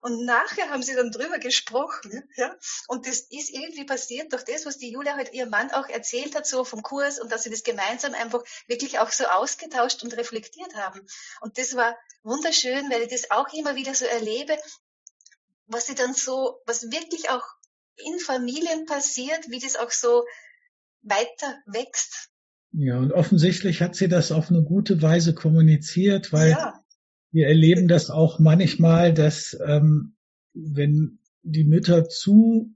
Und 0.03 0.25
nachher 0.25 0.71
haben 0.71 0.81
sie 0.81 0.95
dann 0.95 1.11
drüber 1.11 1.37
gesprochen, 1.37 2.27
ja. 2.35 2.55
Und 2.87 3.05
das 3.05 3.19
ist 3.29 3.51
irgendwie 3.51 3.85
passiert 3.85 4.33
durch 4.33 4.43
das, 4.43 4.65
was 4.65 4.79
die 4.79 4.91
Julia 4.91 5.15
halt 5.15 5.31
ihrem 5.31 5.51
Mann 5.51 5.69
auch 5.71 5.87
erzählt 5.87 6.35
hat, 6.35 6.47
so 6.47 6.63
vom 6.63 6.81
Kurs 6.81 7.19
und 7.19 7.31
dass 7.31 7.43
sie 7.43 7.51
das 7.51 7.63
gemeinsam 7.63 8.15
einfach 8.15 8.43
wirklich 8.67 8.97
auch 8.97 9.11
so 9.11 9.25
ausgetauscht 9.25 10.01
und 10.03 10.17
reflektiert 10.17 10.73
haben. 10.75 11.01
Und 11.39 11.59
das 11.59 11.75
war 11.75 11.95
wunderschön, 12.23 12.89
weil 12.89 13.03
ich 13.03 13.09
das 13.09 13.29
auch 13.29 13.53
immer 13.53 13.75
wieder 13.75 13.93
so 13.93 14.05
erlebe, 14.05 14.57
was 15.67 15.85
sie 15.85 15.95
dann 15.95 16.15
so, 16.15 16.61
was 16.65 16.91
wirklich 16.91 17.29
auch 17.29 17.45
in 17.95 18.19
Familien 18.19 18.87
passiert, 18.87 19.49
wie 19.49 19.59
das 19.59 19.75
auch 19.75 19.91
so 19.91 20.25
weiter 21.03 21.59
wächst. 21.67 22.29
Ja, 22.73 22.97
und 22.97 23.11
offensichtlich 23.11 23.81
hat 23.81 23.95
sie 23.95 24.07
das 24.07 24.31
auf 24.31 24.49
eine 24.49 24.63
gute 24.63 25.01
Weise 25.01 25.35
kommuniziert, 25.35 26.33
weil 26.33 26.51
ja. 26.51 26.80
Wir 27.31 27.47
erleben 27.47 27.87
das 27.87 28.09
auch 28.09 28.39
manchmal, 28.39 29.13
dass 29.13 29.57
ähm, 29.65 30.15
wenn 30.53 31.19
die 31.43 31.63
Mütter 31.63 32.07
zu 32.07 32.75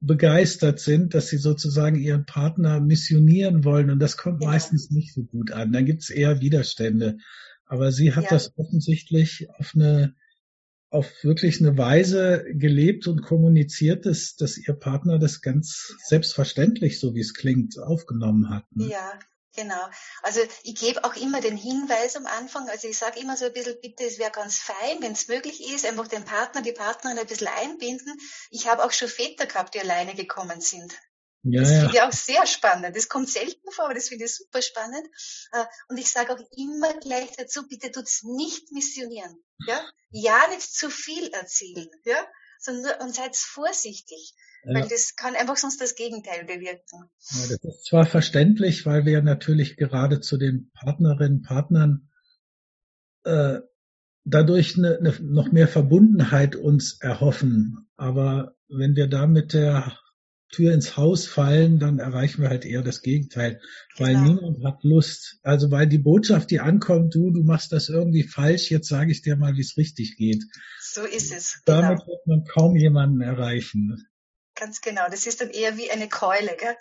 begeistert 0.00 0.78
sind, 0.78 1.14
dass 1.14 1.28
sie 1.28 1.38
sozusagen 1.38 1.98
ihren 1.98 2.24
Partner 2.24 2.80
missionieren 2.80 3.64
wollen 3.64 3.90
und 3.90 3.98
das 3.98 4.16
kommt 4.16 4.42
ja. 4.42 4.50
meistens 4.50 4.90
nicht 4.90 5.12
so 5.12 5.24
gut 5.24 5.50
an. 5.50 5.72
Dann 5.72 5.86
gibt's 5.86 6.10
eher 6.10 6.40
Widerstände. 6.40 7.18
Aber 7.66 7.90
sie 7.90 8.14
hat 8.14 8.24
ja. 8.24 8.30
das 8.30 8.56
offensichtlich 8.56 9.48
auf 9.50 9.72
eine 9.74 10.14
auf 10.90 11.22
wirklich 11.22 11.60
eine 11.60 11.76
Weise 11.76 12.46
gelebt 12.50 13.08
und 13.08 13.20
kommuniziert, 13.20 14.06
dass, 14.06 14.36
dass 14.36 14.56
ihr 14.56 14.72
Partner 14.72 15.18
das 15.18 15.42
ganz 15.42 15.94
selbstverständlich, 16.06 16.98
so 16.98 17.14
wie 17.14 17.20
es 17.20 17.34
klingt, 17.34 17.78
aufgenommen 17.78 18.48
hat. 18.48 18.64
Ne? 18.74 18.88
Ja, 18.88 19.18
Genau. 19.54 19.88
Also 20.22 20.40
ich 20.62 20.74
gebe 20.74 21.02
auch 21.04 21.16
immer 21.16 21.40
den 21.40 21.56
Hinweis 21.56 22.16
am 22.16 22.26
Anfang, 22.26 22.68
also 22.68 22.86
ich 22.86 22.98
sage 22.98 23.18
immer 23.18 23.36
so 23.36 23.46
ein 23.46 23.52
bisschen, 23.52 23.80
bitte, 23.80 24.04
es 24.04 24.18
wäre 24.18 24.30
ganz 24.30 24.58
fein, 24.58 25.00
wenn 25.00 25.12
es 25.12 25.28
möglich 25.28 25.72
ist, 25.72 25.86
einfach 25.86 26.06
den 26.06 26.24
Partner, 26.24 26.62
die 26.62 26.72
Partnerin 26.72 27.18
ein 27.18 27.26
bisschen 27.26 27.48
einbinden. 27.48 28.18
Ich 28.50 28.68
habe 28.68 28.84
auch 28.84 28.92
schon 28.92 29.08
Väter 29.08 29.46
gehabt, 29.46 29.74
die 29.74 29.80
alleine 29.80 30.14
gekommen 30.14 30.60
sind. 30.60 30.94
Ja, 31.44 31.60
das 31.60 31.70
finde 31.70 31.90
ich 31.94 32.02
auch 32.02 32.12
sehr 32.12 32.46
spannend. 32.46 32.96
Das 32.96 33.08
kommt 33.08 33.30
selten 33.30 33.70
vor, 33.70 33.86
aber 33.86 33.94
das 33.94 34.08
finde 34.08 34.24
ich 34.24 34.34
super 34.34 34.60
spannend. 34.60 35.06
Äh, 35.52 35.64
und 35.88 35.96
ich 35.96 36.10
sage 36.10 36.34
auch 36.34 36.40
immer 36.56 36.92
gleich 36.94 37.30
dazu, 37.36 37.66
bitte 37.66 37.90
tut's 37.90 38.22
nicht 38.22 38.72
missionieren. 38.72 39.42
Ja, 39.66 39.88
ja 40.10 40.48
nicht 40.48 40.74
zu 40.74 40.90
viel 40.90 41.28
erzählen, 41.28 41.88
ja, 42.04 42.26
sondern 42.58 43.00
und 43.00 43.14
seid 43.14 43.36
vorsichtig. 43.36 44.34
Ja. 44.64 44.74
Weil 44.74 44.88
das 44.88 45.14
kann 45.16 45.36
einfach 45.36 45.56
sonst 45.56 45.80
das 45.80 45.94
Gegenteil 45.94 46.44
bewirken. 46.44 47.10
Ja, 47.30 47.46
das 47.48 47.64
ist 47.64 47.86
zwar 47.86 48.06
verständlich, 48.06 48.86
weil 48.86 49.04
wir 49.04 49.22
natürlich 49.22 49.76
gerade 49.76 50.20
zu 50.20 50.36
den 50.36 50.70
Partnerinnen, 50.72 51.42
Partnern 51.42 52.10
äh, 53.24 53.60
dadurch 54.24 54.76
eine, 54.76 54.98
eine, 54.98 55.14
noch 55.20 55.52
mehr 55.52 55.68
Verbundenheit 55.68 56.56
uns 56.56 57.00
erhoffen. 57.00 57.88
Aber 57.96 58.56
wenn 58.68 58.96
wir 58.96 59.06
da 59.06 59.26
mit 59.26 59.52
der 59.52 59.98
Tür 60.50 60.72
ins 60.72 60.96
Haus 60.96 61.26
fallen, 61.26 61.78
dann 61.78 61.98
erreichen 61.98 62.42
wir 62.42 62.48
halt 62.48 62.64
eher 62.64 62.82
das 62.82 63.02
Gegenteil, 63.02 63.60
weil 63.98 64.14
genau. 64.14 64.34
niemand 64.34 64.64
hat 64.64 64.82
Lust. 64.82 65.38
Also 65.42 65.70
weil 65.70 65.86
die 65.86 65.98
Botschaft, 65.98 66.50
die 66.50 66.60
ankommt, 66.60 67.14
du, 67.14 67.30
du 67.30 67.42
machst 67.42 67.72
das 67.72 67.88
irgendwie 67.88 68.22
falsch, 68.22 68.70
jetzt 68.70 68.88
sage 68.88 69.12
ich 69.12 69.22
dir 69.22 69.36
mal, 69.36 69.54
wie 69.56 69.60
es 69.60 69.76
richtig 69.76 70.16
geht. 70.16 70.42
So 70.80 71.02
ist 71.02 71.32
es. 71.32 71.60
Damit 71.66 71.98
genau. 71.98 72.06
wird 72.06 72.26
man 72.26 72.44
kaum 72.44 72.76
jemanden 72.76 73.20
erreichen. 73.20 74.06
Ganz 74.54 74.80
genau. 74.80 75.02
Das 75.10 75.26
ist 75.26 75.40
dann 75.40 75.50
eher 75.50 75.76
wie 75.76 75.90
eine 75.90 76.08
Keule, 76.08 76.56
gell? 76.56 76.76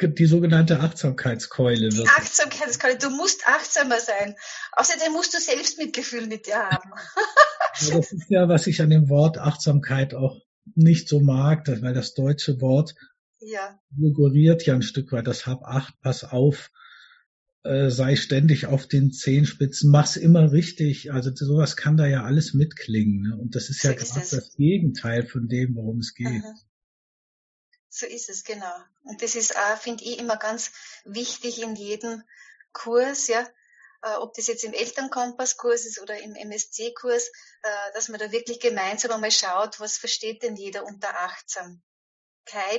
Die 0.00 0.26
sogenannte 0.26 0.80
Achtsamkeitskeule. 0.80 1.88
Die 1.88 2.06
Achtsamkeitskeule. 2.06 2.98
Du 2.98 3.10
musst 3.10 3.46
achtsamer 3.46 4.00
sein. 4.00 4.34
Außerdem 4.72 5.12
musst 5.12 5.34
du 5.34 5.38
selbst 5.38 5.78
Mitgefühl 5.78 6.26
mit 6.26 6.46
dir 6.46 6.56
haben. 6.56 6.90
ja, 7.80 7.96
das 7.96 8.12
ist 8.12 8.28
ja, 8.28 8.48
was 8.48 8.66
ich 8.66 8.80
an 8.80 8.90
dem 8.90 9.08
Wort 9.08 9.38
Achtsamkeit 9.38 10.14
auch 10.14 10.40
nicht 10.74 11.08
so 11.08 11.20
mag, 11.20 11.66
weil 11.68 11.94
das 11.94 12.14
deutsche 12.14 12.60
Wort 12.60 12.94
ja. 13.40 13.78
suggeriert 13.96 14.64
ja 14.66 14.74
ein 14.74 14.82
Stück 14.82 15.12
weit 15.12 15.26
das 15.26 15.46
Hab 15.46 15.62
acht, 15.64 16.00
pass 16.00 16.24
auf, 16.24 16.70
äh, 17.64 17.90
sei 17.90 18.16
ständig 18.16 18.66
auf 18.66 18.86
den 18.86 19.12
Zehenspitzen, 19.12 19.90
mach's 19.90 20.16
immer 20.16 20.52
richtig. 20.52 21.12
Also 21.12 21.34
sowas 21.34 21.76
kann 21.76 21.96
da 21.96 22.06
ja 22.06 22.24
alles 22.24 22.54
mitklingen. 22.54 23.22
Ne? 23.22 23.36
Und 23.36 23.54
das 23.54 23.70
ist 23.70 23.82
so 23.82 23.88
ja 23.88 23.94
gerade 23.94 24.20
das 24.20 24.54
Gegenteil 24.56 25.26
von 25.26 25.48
dem, 25.48 25.74
worum 25.74 25.98
es 25.98 26.14
geht. 26.14 26.42
Aha. 26.44 26.54
So 27.88 28.06
ist 28.06 28.28
es, 28.28 28.42
genau. 28.42 28.74
Und 29.04 29.22
das 29.22 29.36
ist 29.36 29.56
auch, 29.56 29.78
finde 29.78 30.04
ich, 30.04 30.18
immer 30.18 30.36
ganz 30.36 30.72
wichtig 31.04 31.62
in 31.62 31.76
jedem 31.76 32.22
Kurs, 32.72 33.28
ja, 33.28 33.46
ob 34.20 34.34
das 34.34 34.46
jetzt 34.46 34.64
im 34.64 34.72
Elternkompasskurs 34.72 35.86
ist 35.86 36.00
oder 36.00 36.20
im 36.22 36.34
MSC-Kurs, 36.34 37.28
äh, 37.62 37.68
dass 37.94 38.08
man 38.08 38.20
da 38.20 38.32
wirklich 38.32 38.60
gemeinsam 38.60 39.12
einmal 39.12 39.30
schaut, 39.30 39.80
was 39.80 39.96
versteht 39.96 40.42
denn 40.42 40.56
jeder 40.56 40.84
unter 40.84 41.08
Achtsamkeit 41.08 41.80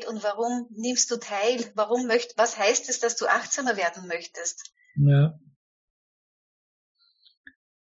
und 0.08 0.24
warum 0.24 0.68
nimmst 0.72 1.10
du 1.10 1.18
teil? 1.18 1.72
Warum 1.74 2.08
möcht, 2.08 2.38
was 2.38 2.58
heißt 2.58 2.90
es, 2.90 3.00
dass 3.00 3.16
du 3.16 3.26
achtsamer 3.26 3.78
werden 3.78 4.08
möchtest? 4.08 4.72
Ja. 4.96 5.40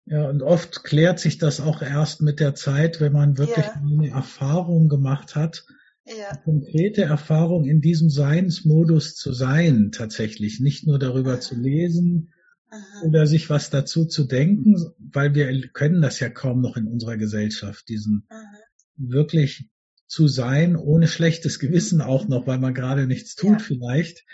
Ja, 0.10 0.30
und 0.30 0.42
oft 0.42 0.86
klärt 0.86 1.20
sich 1.20 1.38
das 1.38 1.60
auch 1.60 1.82
erst 1.82 2.22
mit 2.22 2.40
der 2.40 2.56
Zeit, 2.56 3.02
wenn 3.02 3.12
man 3.12 3.38
wirklich 3.38 3.66
ja. 3.66 3.74
eine 3.74 4.10
Erfahrung 4.10 4.88
gemacht 4.88 5.36
hat, 5.36 5.66
ja. 6.06 6.36
konkrete 6.38 7.04
Erfahrung 7.04 7.66
in 7.66 7.82
diesem 7.82 8.10
Seinsmodus 8.10 9.16
zu 9.16 9.34
sein, 9.34 9.92
tatsächlich. 9.92 10.62
Nicht 10.62 10.88
nur 10.88 10.98
darüber 10.98 11.42
zu 11.42 11.56
lesen, 11.56 12.34
Aha. 12.70 13.02
oder 13.04 13.28
sich 13.28 13.50
was 13.50 13.70
dazu 13.70 14.06
zu 14.06 14.26
denken, 14.26 14.76
weil 15.00 15.34
wir 15.34 15.70
können 15.70 16.02
das 16.02 16.20
ja 16.20 16.30
kaum 16.30 16.62
noch 16.62 16.76
in 16.76 16.88
unserer 16.88 17.16
Gesellschaft, 17.16 17.88
diesen 17.88 18.26
Aha. 18.30 18.52
wirklich 18.98 19.70
zu 20.08 20.28
sein, 20.28 20.76
ohne 20.76 21.08
schlechtes 21.08 21.60
Gewissen 21.60 22.02
auch 22.02 22.28
noch, 22.28 22.48
weil 22.48 22.60
man 22.60 22.74
gerade 22.74 23.08
nichts 23.08 23.36
tut 23.36 23.60
ja. 23.60 23.60
vielleicht. 23.60 24.26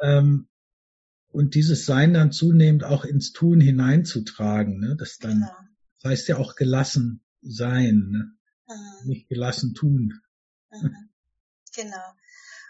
Ähm, 0.00 0.48
und 1.28 1.54
dieses 1.56 1.86
Sein 1.86 2.14
dann 2.14 2.30
zunehmend 2.30 2.84
auch 2.84 3.04
ins 3.04 3.32
Tun 3.32 3.60
hineinzutragen, 3.60 4.78
ne? 4.78 4.96
das 4.96 5.18
dann, 5.18 5.40
genau. 5.40 5.56
das 6.00 6.10
heißt 6.10 6.28
ja 6.28 6.36
auch 6.36 6.54
gelassen 6.54 7.24
sein, 7.42 8.08
ne? 8.10 8.32
nicht 9.04 9.28
gelassen 9.28 9.74
tun. 9.74 10.20
Genau. 11.76 12.14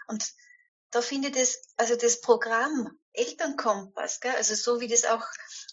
Und 0.07 0.33
da 0.89 1.01
finde 1.01 1.27
ich 1.27 1.35
das, 1.35 1.61
also 1.77 1.95
das 1.95 2.21
Programm 2.21 2.89
Elternkompass, 3.17 4.19
gell? 4.19 4.35
also 4.35 4.55
so 4.55 4.79
wie 4.79 4.87
das 4.87 5.05
auch, 5.05 5.23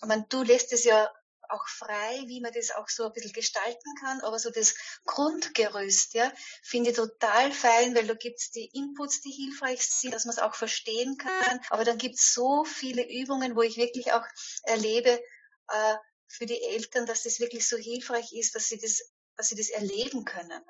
ich 0.03 0.09
meine, 0.09 0.27
du 0.29 0.43
lässt 0.43 0.73
es 0.73 0.85
ja 0.85 1.11
auch 1.49 1.67
frei, 1.69 2.23
wie 2.27 2.41
man 2.41 2.53
das 2.53 2.71
auch 2.71 2.89
so 2.89 3.05
ein 3.05 3.13
bisschen 3.13 3.33
gestalten 3.33 3.95
kann, 4.01 4.21
aber 4.23 4.39
so 4.39 4.51
das 4.51 4.75
Grundgerüst, 5.05 6.15
ja, 6.15 6.33
finde 6.63 6.91
ich 6.91 6.97
total 6.97 7.53
fein, 7.53 7.95
weil 7.95 8.07
da 8.07 8.15
gibt's 8.15 8.51
die 8.51 8.71
Inputs, 8.73 9.21
die 9.21 9.31
hilfreich 9.31 9.87
sind, 9.87 10.15
dass 10.15 10.25
man 10.25 10.35
es 10.35 10.41
auch 10.41 10.55
verstehen 10.55 11.19
kann, 11.19 11.61
aber 11.69 11.85
dann 11.85 11.99
gibt's 11.99 12.33
so 12.33 12.65
viele 12.65 13.07
Übungen, 13.09 13.55
wo 13.55 13.63
ich 13.63 13.77
wirklich 13.77 14.13
auch 14.13 14.25
erlebe, 14.63 15.21
äh, 15.69 15.95
für 16.27 16.47
die 16.47 16.63
Eltern, 16.63 17.07
dass 17.07 17.25
das 17.25 17.41
wirklich 17.41 17.69
so 17.69 17.77
hilfreich 17.77 18.33
ist, 18.33 18.55
dass 18.55 18.69
sie 18.69 18.79
das, 18.79 19.03
dass 19.37 19.49
sie 19.49 19.57
das 19.57 19.69
erleben 19.69 20.25
können. 20.25 20.63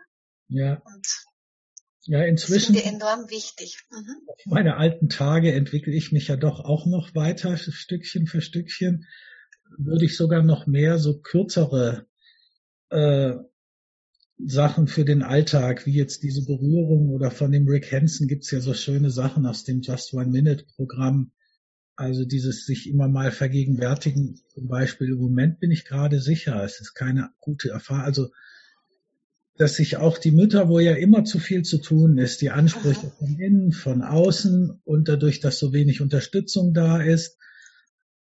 Ja. 0.49 0.83
Und 0.85 1.07
ja, 2.05 2.25
inzwischen. 2.25 2.75
Das 2.75 2.85
ist 2.85 2.93
enorm 2.93 3.31
wichtig. 3.31 3.79
Mhm. 3.91 4.17
Meine 4.47 4.77
alten 4.77 5.09
Tage 5.09 5.53
entwickle 5.53 5.93
ich 5.93 6.12
mich 6.12 6.29
ja 6.29 6.37
doch 6.37 6.61
auch 6.61 6.87
noch 6.87 7.15
weiter, 7.15 7.57
Stückchen 7.57 8.27
für 8.27 8.41
Stückchen. 8.41 9.07
Würde 9.79 10.05
ich 10.05 10.17
sogar 10.17 10.43
noch 10.43 10.67
mehr 10.67 10.99
so 10.99 11.21
kürzere 11.21 12.07
äh, 12.91 13.35
Sachen 14.45 14.88
für 14.88 15.05
den 15.05 15.23
Alltag, 15.23 15.87
wie 15.87 15.95
jetzt 15.95 16.23
diese 16.23 16.45
Berührung 16.45 17.11
oder 17.11 17.31
von 17.31 17.53
dem 17.53 17.69
Rick 17.69 17.93
Hansen 17.93 18.27
gibt's 18.27 18.51
ja 18.51 18.61
so 18.61 18.75
schöne 18.75 19.11
Sachen 19.11 19.47
aus 19.47 19.65
dem 19.65 19.81
Just 19.81 20.12
One 20.12 20.31
Minute 20.31 20.65
Programm. 20.75 21.31
Also 21.95 22.25
dieses 22.25 22.67
sich 22.67 22.88
immer 22.88 23.07
mal 23.07 23.31
vergegenwärtigen, 23.31 24.41
zum 24.49 24.67
Beispiel 24.67 25.09
im 25.09 25.19
Moment 25.19 25.61
bin 25.61 25.71
ich 25.71 25.85
gerade 25.85 26.21
sicher, 26.21 26.65
es 26.65 26.81
ist 26.81 26.95
keine 26.95 27.31
gute 27.38 27.71
Erfahrung. 27.71 28.05
Also 28.05 28.31
dass 29.62 29.77
sich 29.77 29.96
auch 29.96 30.18
die 30.18 30.33
Mütter, 30.33 30.68
wo 30.68 30.81
ja 30.81 30.94
immer 30.94 31.22
zu 31.22 31.38
viel 31.38 31.62
zu 31.62 31.79
tun 31.79 32.18
ist, 32.18 32.40
die 32.40 32.51
Ansprüche 32.51 33.07
Aha. 33.07 33.14
von 33.16 33.38
innen, 33.38 33.70
von 33.70 34.03
außen 34.03 34.81
und 34.83 35.07
dadurch, 35.07 35.38
dass 35.38 35.61
so 35.61 35.72
wenig 35.72 36.01
Unterstützung 36.01 36.75
da 36.75 37.01
ist, 37.01 37.38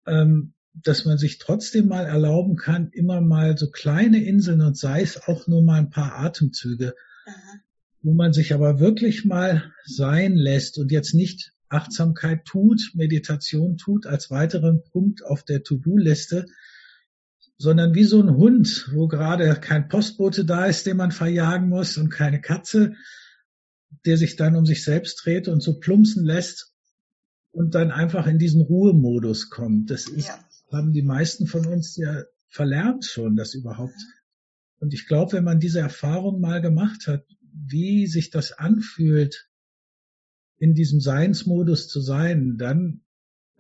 ähm, 0.07 0.53
dass 0.74 1.07
man 1.07 1.16
sich 1.16 1.38
trotzdem 1.38 1.88
mal 1.88 2.05
erlauben 2.05 2.57
kann, 2.57 2.90
immer 2.92 3.22
mal 3.22 3.57
so 3.57 3.70
kleine 3.70 4.22
Inseln 4.22 4.61
und 4.61 4.76
sei 4.76 5.00
es 5.00 5.22
auch 5.22 5.46
nur 5.46 5.62
mal 5.62 5.79
ein 5.79 5.88
paar 5.88 6.18
Atemzüge, 6.18 6.94
Aha. 7.24 7.61
wo 8.03 8.12
man 8.12 8.35
sich 8.35 8.53
aber 8.53 8.79
wirklich 8.79 9.24
mal 9.24 9.72
sein 9.87 10.37
lässt 10.37 10.76
und 10.76 10.92
jetzt 10.92 11.14
nicht 11.14 11.55
Achtsamkeit 11.70 12.44
tut, 12.44 12.90
Meditation 12.92 13.79
tut 13.79 14.05
als 14.05 14.31
weiteren 14.31 14.83
Punkt 14.83 15.24
auf 15.24 15.42
der 15.42 15.62
To-Do-Liste, 15.62 16.44
sondern 17.61 17.94
wie 17.94 18.05
so 18.05 18.23
ein 18.23 18.37
Hund, 18.37 18.88
wo 18.94 19.07
gerade 19.07 19.55
kein 19.55 19.88
Postbote 19.88 20.46
da 20.46 20.64
ist, 20.64 20.87
den 20.87 20.96
man 20.96 21.12
verjagen 21.12 21.68
muss 21.68 21.99
und 21.99 22.09
keine 22.09 22.40
Katze, 22.40 22.94
der 24.07 24.16
sich 24.16 24.37
dann 24.37 24.57
um 24.57 24.64
sich 24.64 24.83
selbst 24.83 25.23
dreht 25.23 25.46
und 25.46 25.61
so 25.61 25.79
plumpsen 25.79 26.25
lässt 26.25 26.73
und 27.51 27.75
dann 27.75 27.90
einfach 27.90 28.27
in 28.27 28.38
diesen 28.38 28.62
Ruhemodus 28.62 29.51
kommt. 29.51 29.90
Das 29.90 30.09
ist, 30.09 30.29
ja. 30.29 30.42
haben 30.73 30.94
die 30.94 31.03
meisten 31.03 31.46
von 31.46 31.66
uns 31.66 31.96
ja 31.96 32.25
verlernt 32.49 33.05
schon, 33.05 33.37
das 33.37 33.53
überhaupt. 33.53 34.01
Und 34.79 34.94
ich 34.94 35.07
glaube, 35.07 35.35
wenn 35.35 35.44
man 35.44 35.61
diese 35.61 35.81
Erfahrung 35.81 36.40
mal 36.40 36.62
gemacht 36.62 37.07
hat, 37.09 37.27
wie 37.53 38.07
sich 38.07 38.31
das 38.31 38.53
anfühlt, 38.53 39.51
in 40.57 40.73
diesem 40.73 41.01
Seinsmodus 41.01 41.88
zu 41.88 42.01
sein, 42.01 42.57
dann 42.57 43.03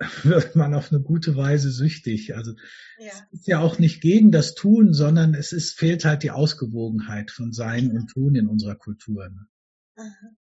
wird 0.22 0.56
man 0.56 0.74
auf 0.74 0.90
eine 0.90 1.02
gute 1.02 1.36
Weise 1.36 1.70
süchtig. 1.70 2.34
Also 2.34 2.54
ja. 2.98 3.12
es 3.32 3.40
ist 3.40 3.46
ja 3.46 3.60
auch 3.60 3.78
nicht 3.78 4.00
gegen 4.00 4.32
das 4.32 4.54
Tun, 4.54 4.94
sondern 4.94 5.34
es 5.34 5.52
ist, 5.52 5.78
fehlt 5.78 6.04
halt 6.04 6.22
die 6.22 6.30
Ausgewogenheit 6.30 7.30
von 7.30 7.52
Sein 7.52 7.90
und 7.90 8.08
Tun 8.08 8.34
in 8.34 8.48
unserer 8.48 8.76
Kultur. 8.76 9.28
Ne? 9.28 9.46
Mhm. 9.96 10.36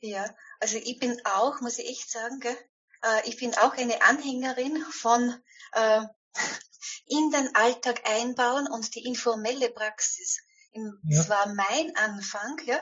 Ja, 0.00 0.26
also 0.60 0.76
ich 0.76 0.98
bin 0.98 1.16
auch, 1.24 1.60
muss 1.62 1.78
ich 1.78 1.88
echt 1.88 2.10
sagen, 2.10 2.38
gell, 2.40 2.56
äh, 3.02 3.28
ich 3.28 3.38
bin 3.38 3.54
auch 3.54 3.74
eine 3.76 4.02
Anhängerin 4.02 4.76
von 4.90 5.34
äh, 5.72 6.02
in 7.06 7.30
den 7.30 7.54
Alltag 7.54 8.02
einbauen 8.04 8.66
und 8.70 8.94
die 8.94 9.04
informelle 9.04 9.70
Praxis. 9.70 10.42
Das 11.04 11.28
ja. 11.28 11.28
war 11.30 11.54
mein 11.54 11.96
Anfang, 11.96 12.60
ja. 12.66 12.78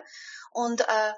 Und 0.51 0.81
äh, 0.81 1.13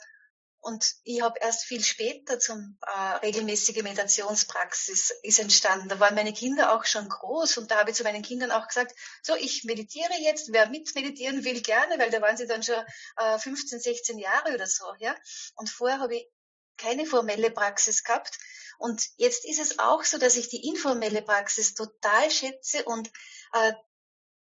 und 0.66 0.96
ich 1.04 1.22
habe 1.22 1.38
erst 1.40 1.64
viel 1.64 1.82
später 1.84 2.40
zum 2.40 2.76
äh, 2.82 3.16
regelmäßige 3.24 3.84
Meditationspraxis 3.84 5.12
ist 5.22 5.38
entstanden. 5.38 5.88
Da 5.88 6.00
waren 6.00 6.16
meine 6.16 6.32
Kinder 6.32 6.74
auch 6.74 6.84
schon 6.84 7.08
groß 7.08 7.58
und 7.58 7.70
da 7.70 7.78
habe 7.78 7.90
ich 7.90 7.96
zu 7.96 8.02
meinen 8.02 8.22
Kindern 8.22 8.50
auch 8.50 8.66
gesagt, 8.66 8.92
so 9.22 9.36
ich 9.36 9.62
meditiere 9.62 10.14
jetzt, 10.20 10.52
wer 10.52 10.68
mit 10.68 10.92
meditieren 10.96 11.44
will, 11.44 11.62
gerne, 11.62 12.00
weil 12.00 12.10
da 12.10 12.20
waren 12.20 12.36
sie 12.36 12.48
dann 12.48 12.64
schon 12.64 12.84
äh, 13.16 13.38
15, 13.38 13.78
16 13.78 14.18
Jahre 14.18 14.54
oder 14.54 14.66
so. 14.66 14.86
ja. 14.98 15.14
Und 15.54 15.70
vorher 15.70 16.00
habe 16.00 16.16
ich 16.16 16.28
keine 16.76 17.06
formelle 17.06 17.52
Praxis 17.52 18.02
gehabt. 18.02 18.36
Und 18.78 19.06
jetzt 19.18 19.44
ist 19.44 19.60
es 19.60 19.78
auch 19.78 20.02
so, 20.02 20.18
dass 20.18 20.36
ich 20.36 20.48
die 20.48 20.66
informelle 20.68 21.22
Praxis 21.22 21.74
total 21.74 22.28
schätze 22.28 22.82
und 22.84 23.08
äh, 23.52 23.72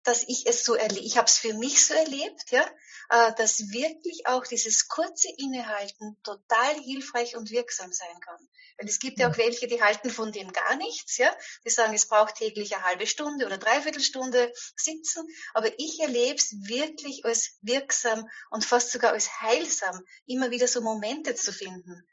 dass 0.03 0.23
ich 0.23 0.47
es 0.47 0.63
so 0.63 0.75
erlebe, 0.75 1.05
ich 1.05 1.17
habe 1.17 1.27
es 1.27 1.37
für 1.37 1.53
mich 1.53 1.85
so 1.85 1.93
erlebt, 1.93 2.49
ja, 2.51 2.65
äh, 3.09 3.33
dass 3.35 3.69
wirklich 3.71 4.25
auch 4.25 4.45
dieses 4.47 4.87
kurze 4.87 5.27
Innehalten 5.37 6.17
total 6.23 6.75
hilfreich 6.75 7.35
und 7.35 7.51
wirksam 7.51 7.91
sein 7.91 8.19
kann. 8.19 8.39
Weil 8.77 8.87
es 8.87 8.99
gibt 8.99 9.19
ja 9.19 9.29
auch 9.29 9.37
welche, 9.37 9.67
die 9.67 9.81
halten 9.81 10.09
von 10.09 10.31
dem 10.31 10.51
gar 10.51 10.75
nichts, 10.75 11.17
ja, 11.17 11.35
die 11.65 11.69
sagen, 11.69 11.93
es 11.93 12.07
braucht 12.07 12.35
täglich 12.35 12.73
eine 12.75 12.83
halbe 12.83 13.05
Stunde 13.05 13.45
oder 13.45 13.57
dreiviertel 13.57 14.01
Stunde 14.01 14.51
sitzen, 14.75 15.27
aber 15.53 15.67
ich 15.77 15.99
erlebe 15.99 16.35
es 16.35 16.51
wirklich 16.67 17.23
als 17.25 17.57
wirksam 17.61 18.27
und 18.49 18.65
fast 18.65 18.91
sogar 18.91 19.11
als 19.11 19.41
heilsam, 19.41 20.03
immer 20.25 20.49
wieder 20.49 20.67
so 20.67 20.81
Momente 20.81 21.35
zu 21.35 21.51
finden. 21.51 22.07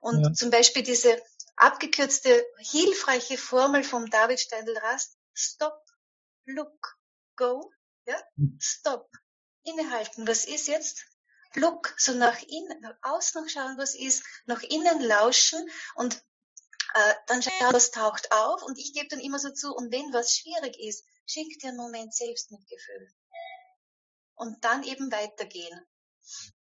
Und 0.00 0.24
ja. 0.24 0.32
zum 0.32 0.50
Beispiel 0.50 0.82
diese 0.82 1.20
abgekürzte, 1.56 2.46
hilfreiche 2.58 3.36
Formel 3.36 3.84
vom 3.84 4.08
David 4.10 4.40
Steindl-Rast, 4.40 5.16
Stop, 5.34 5.84
Look, 6.46 6.97
go, 7.38 7.70
ja, 8.06 8.16
stop, 8.58 9.10
innehalten, 9.62 10.26
was 10.26 10.44
ist 10.44 10.68
jetzt? 10.68 11.06
Look, 11.54 11.94
so 11.96 12.12
nach 12.12 12.42
innen, 12.42 12.80
nach 12.82 12.96
außen 13.00 13.48
schauen, 13.48 13.78
was 13.78 13.94
ist, 13.94 14.22
nach 14.46 14.62
innen 14.62 15.00
lauschen 15.00 15.66
und 15.94 16.14
äh, 16.94 17.14
dann 17.26 17.42
schauen, 17.42 17.72
was 17.72 17.90
taucht 17.90 18.30
auf 18.30 18.62
und 18.62 18.78
ich 18.78 18.92
gebe 18.92 19.08
dann 19.08 19.20
immer 19.20 19.38
so 19.38 19.50
zu, 19.50 19.74
und 19.74 19.90
wenn 19.90 20.12
was 20.12 20.36
schwierig 20.36 20.78
ist, 20.78 21.04
schick 21.26 21.58
dir 21.60 21.68
einen 21.68 21.78
Moment 21.78 22.14
Selbstmitgefühl. 22.14 23.08
Und 24.34 24.62
dann 24.64 24.84
eben 24.84 25.10
weitergehen. 25.10 25.80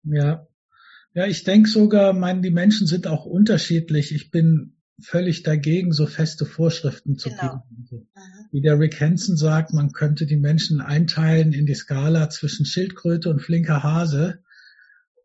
Ja. 0.03 0.47
Ja, 1.15 1.27
ich 1.27 1.45
denke 1.45 1.69
sogar, 1.69 2.13
mein, 2.13 2.43
die 2.43 2.51
Menschen 2.51 2.87
sind 2.87 3.07
auch 3.07 3.25
unterschiedlich. 3.25 4.13
Ich 4.13 4.31
bin 4.31 4.78
völlig 5.01 5.43
dagegen, 5.43 5.93
so 5.93 6.07
feste 6.07 6.45
Vorschriften 6.45 7.17
zu 7.17 7.31
genau. 7.31 7.65
geben. 7.65 8.09
Mhm. 8.15 8.47
Wie 8.51 8.61
der 8.61 8.79
Rick 8.79 9.01
Hansen 9.01 9.37
sagt, 9.37 9.73
man 9.73 9.93
könnte 9.93 10.27
die 10.27 10.37
Menschen 10.37 10.81
einteilen 10.81 11.53
in 11.53 11.67
die 11.67 11.75
Skala 11.75 12.31
zwischen 12.31 12.67
Schildkröte 12.67 13.31
und 13.31 13.41
flinker 13.41 13.83
Hase. 13.83 14.43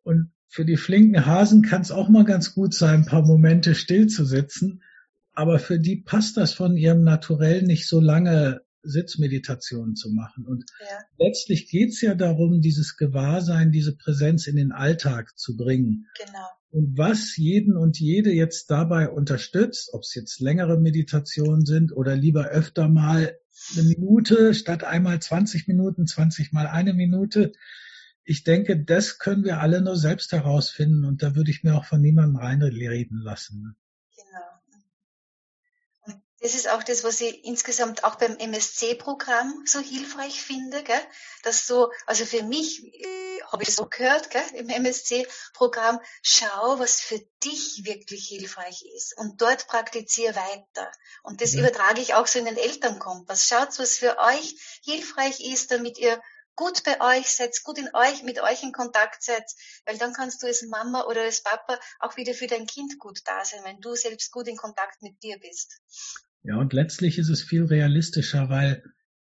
Und 0.03 0.31
für 0.47 0.65
die 0.65 0.77
flinken 0.77 1.25
Hasen 1.25 1.63
kann 1.63 1.81
es 1.81 1.91
auch 1.91 2.09
mal 2.09 2.25
ganz 2.25 2.53
gut 2.53 2.73
sein, 2.73 3.01
ein 3.01 3.05
paar 3.05 3.25
Momente 3.25 3.73
still 3.73 4.07
zu 4.07 4.25
sitzen. 4.25 4.83
Aber 5.33 5.57
für 5.57 5.79
die 5.79 5.95
passt 5.95 6.37
das 6.37 6.53
von 6.53 6.77
ihrem 6.77 7.03
Naturell 7.03 7.63
nicht 7.63 7.87
so 7.87 7.99
lange 7.99 8.61
Sitzmeditationen 8.83 9.95
zu 9.95 10.11
machen. 10.11 10.45
Und 10.45 10.65
ja. 10.79 10.99
letztlich 11.17 11.69
geht's 11.69 12.01
ja 12.01 12.13
darum, 12.13 12.61
dieses 12.61 12.97
Gewahrsein, 12.97 13.71
diese 13.71 13.95
Präsenz 13.95 14.45
in 14.45 14.57
den 14.57 14.71
Alltag 14.71 15.37
zu 15.37 15.55
bringen. 15.55 16.07
Genau. 16.23 16.47
Und 16.73 16.97
was 16.97 17.37
jeden 17.37 17.77
und 17.77 17.99
jede 17.99 18.31
jetzt 18.31 18.71
dabei 18.71 19.07
unterstützt, 19.07 19.93
ob 19.93 20.01
es 20.01 20.15
jetzt 20.15 20.39
längere 20.39 20.79
Meditationen 20.79 21.67
sind 21.67 21.95
oder 21.95 22.15
lieber 22.15 22.47
öfter 22.47 22.89
mal 22.89 23.37
eine 23.77 23.87
Minute 23.87 24.55
statt 24.55 24.83
einmal 24.83 25.21
20 25.21 25.67
Minuten, 25.67 26.07
20 26.07 26.51
mal 26.51 26.65
eine 26.65 26.95
Minute. 26.95 27.51
Ich 28.23 28.43
denke, 28.43 28.83
das 28.83 29.19
können 29.19 29.43
wir 29.43 29.59
alle 29.59 29.83
nur 29.83 29.97
selbst 29.97 30.31
herausfinden 30.31 31.05
und 31.05 31.21
da 31.21 31.35
würde 31.35 31.51
ich 31.51 31.63
mir 31.63 31.75
auch 31.75 31.85
von 31.85 32.01
niemandem 32.01 32.37
reinreden 32.37 33.19
lassen. 33.19 33.75
Das 36.43 36.55
ist 36.55 36.67
auch 36.67 36.83
das, 36.83 37.05
was 37.05 37.21
ich 37.21 37.45
insgesamt 37.45 38.03
auch 38.03 38.15
beim 38.15 38.35
MSC-Programm 38.35 39.63
so 39.65 39.79
hilfreich 39.79 40.41
finde, 40.41 40.83
gell? 40.83 40.99
dass 41.41 41.65
so, 41.65 41.89
also 42.05 42.25
für 42.25 42.43
mich 42.43 42.83
äh, 42.83 43.41
habe 43.43 43.63
ich 43.63 43.73
so 43.73 43.85
gehört 43.85 44.29
gell? 44.29 44.43
im 44.55 44.67
MSC-Programm, 44.67 46.01
schau, 46.21 46.79
was 46.79 46.99
für 46.99 47.19
dich 47.45 47.85
wirklich 47.85 48.27
hilfreich 48.27 48.83
ist 48.93 49.17
und 49.17 49.41
dort 49.41 49.67
praktiziere 49.67 50.35
weiter. 50.35 50.91
Und 51.23 51.39
das 51.39 51.53
ja. 51.53 51.61
übertrage 51.61 52.01
ich 52.01 52.13
auch 52.13 52.27
so 52.27 52.39
in 52.39 52.45
den 52.45 52.57
Elternkompass. 52.57 53.47
Schaut, 53.47 53.79
was 53.79 53.97
für 53.97 54.19
euch 54.19 54.81
hilfreich 54.83 55.39
ist, 55.39 55.71
damit 55.71 55.97
ihr 55.97 56.21
gut 56.55 56.83
bei 56.83 56.99
euch 57.17 57.33
seid, 57.35 57.63
gut 57.63 57.77
in 57.77 57.89
euch, 57.93 58.23
mit 58.23 58.41
euch 58.41 58.63
in 58.63 58.73
Kontakt 58.73 59.23
seid, 59.23 59.49
weil 59.85 59.97
dann 59.97 60.13
kannst 60.13 60.43
du 60.43 60.47
als 60.47 60.61
Mama 60.63 61.05
oder 61.05 61.21
als 61.21 61.41
Papa 61.41 61.79
auch 61.99 62.17
wieder 62.17 62.33
für 62.33 62.47
dein 62.47 62.67
Kind 62.67 62.99
gut 62.99 63.21
da 63.25 63.43
sein, 63.45 63.63
wenn 63.63 63.79
du 63.79 63.95
selbst 63.95 64.31
gut 64.31 64.47
in 64.47 64.57
Kontakt 64.57 65.01
mit 65.01 65.21
dir 65.23 65.39
bist. 65.39 65.79
Ja, 66.43 66.57
und 66.57 66.73
letztlich 66.73 67.17
ist 67.17 67.29
es 67.29 67.41
viel 67.41 67.63
realistischer, 67.63 68.49
weil 68.49 68.83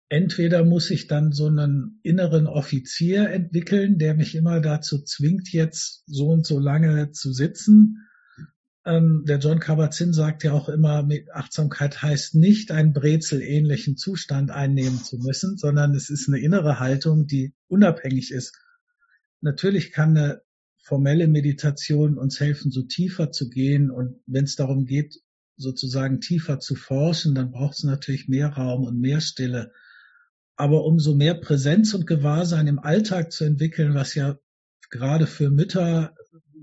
entweder 0.09 0.63
muss 0.63 0.89
ich 0.91 1.07
dann 1.07 1.31
so 1.31 1.47
einen 1.47 1.99
inneren 2.03 2.47
Offizier 2.47 3.29
entwickeln, 3.29 3.97
der 3.97 4.13
mich 4.13 4.35
immer 4.35 4.59
dazu 4.59 5.03
zwingt, 5.03 5.51
jetzt 5.51 6.03
so 6.05 6.27
und 6.27 6.45
so 6.45 6.59
lange 6.59 7.11
zu 7.11 7.31
sitzen, 7.31 8.07
ähm, 8.87 9.25
der 9.27 9.39
John 9.39 9.59
Kabat-Zinn 9.59 10.13
sagt 10.13 10.45
ja 10.45 10.53
auch 10.53 10.69
immer, 10.69 11.05
Achtsamkeit 11.33 12.01
heißt 12.01 12.35
nicht, 12.35 12.71
einen 12.71 12.93
brezelähnlichen 12.93 13.97
Zustand 13.97 14.49
einnehmen 14.49 15.03
zu 15.03 15.17
müssen, 15.17 15.57
sondern 15.57 15.93
es 15.93 16.09
ist 16.09 16.29
eine 16.29 16.39
innere 16.39 16.79
Haltung, 16.79 17.27
die 17.27 17.53
unabhängig 17.67 18.31
ist. 18.31 18.57
Natürlich 19.41 19.91
kann 19.91 20.15
eine 20.15 20.41
formelle 20.77 21.27
Meditation 21.27 22.17
uns 22.17 22.39
helfen, 22.39 22.71
so 22.71 22.81
tiefer 22.83 23.33
zu 23.33 23.49
gehen. 23.49 23.91
Und 23.91 24.21
wenn 24.25 24.45
es 24.45 24.55
darum 24.55 24.85
geht, 24.85 25.19
sozusagen 25.57 26.21
tiefer 26.21 26.59
zu 26.59 26.75
forschen, 26.75 27.35
dann 27.35 27.51
braucht 27.51 27.77
es 27.77 27.83
natürlich 27.83 28.27
mehr 28.27 28.49
Raum 28.49 28.83
und 28.83 28.99
mehr 28.99 29.21
Stille. 29.21 29.71
Aber 30.55 30.85
umso 30.85 31.15
mehr 31.15 31.33
Präsenz 31.33 31.93
und 31.93 32.07
Gewahrsein 32.07 32.67
im 32.67 32.79
Alltag 32.79 33.31
zu 33.31 33.43
entwickeln, 33.43 33.93
was 33.93 34.15
ja 34.15 34.37
gerade 34.89 35.27
für 35.27 35.49
Mütter 35.49 36.15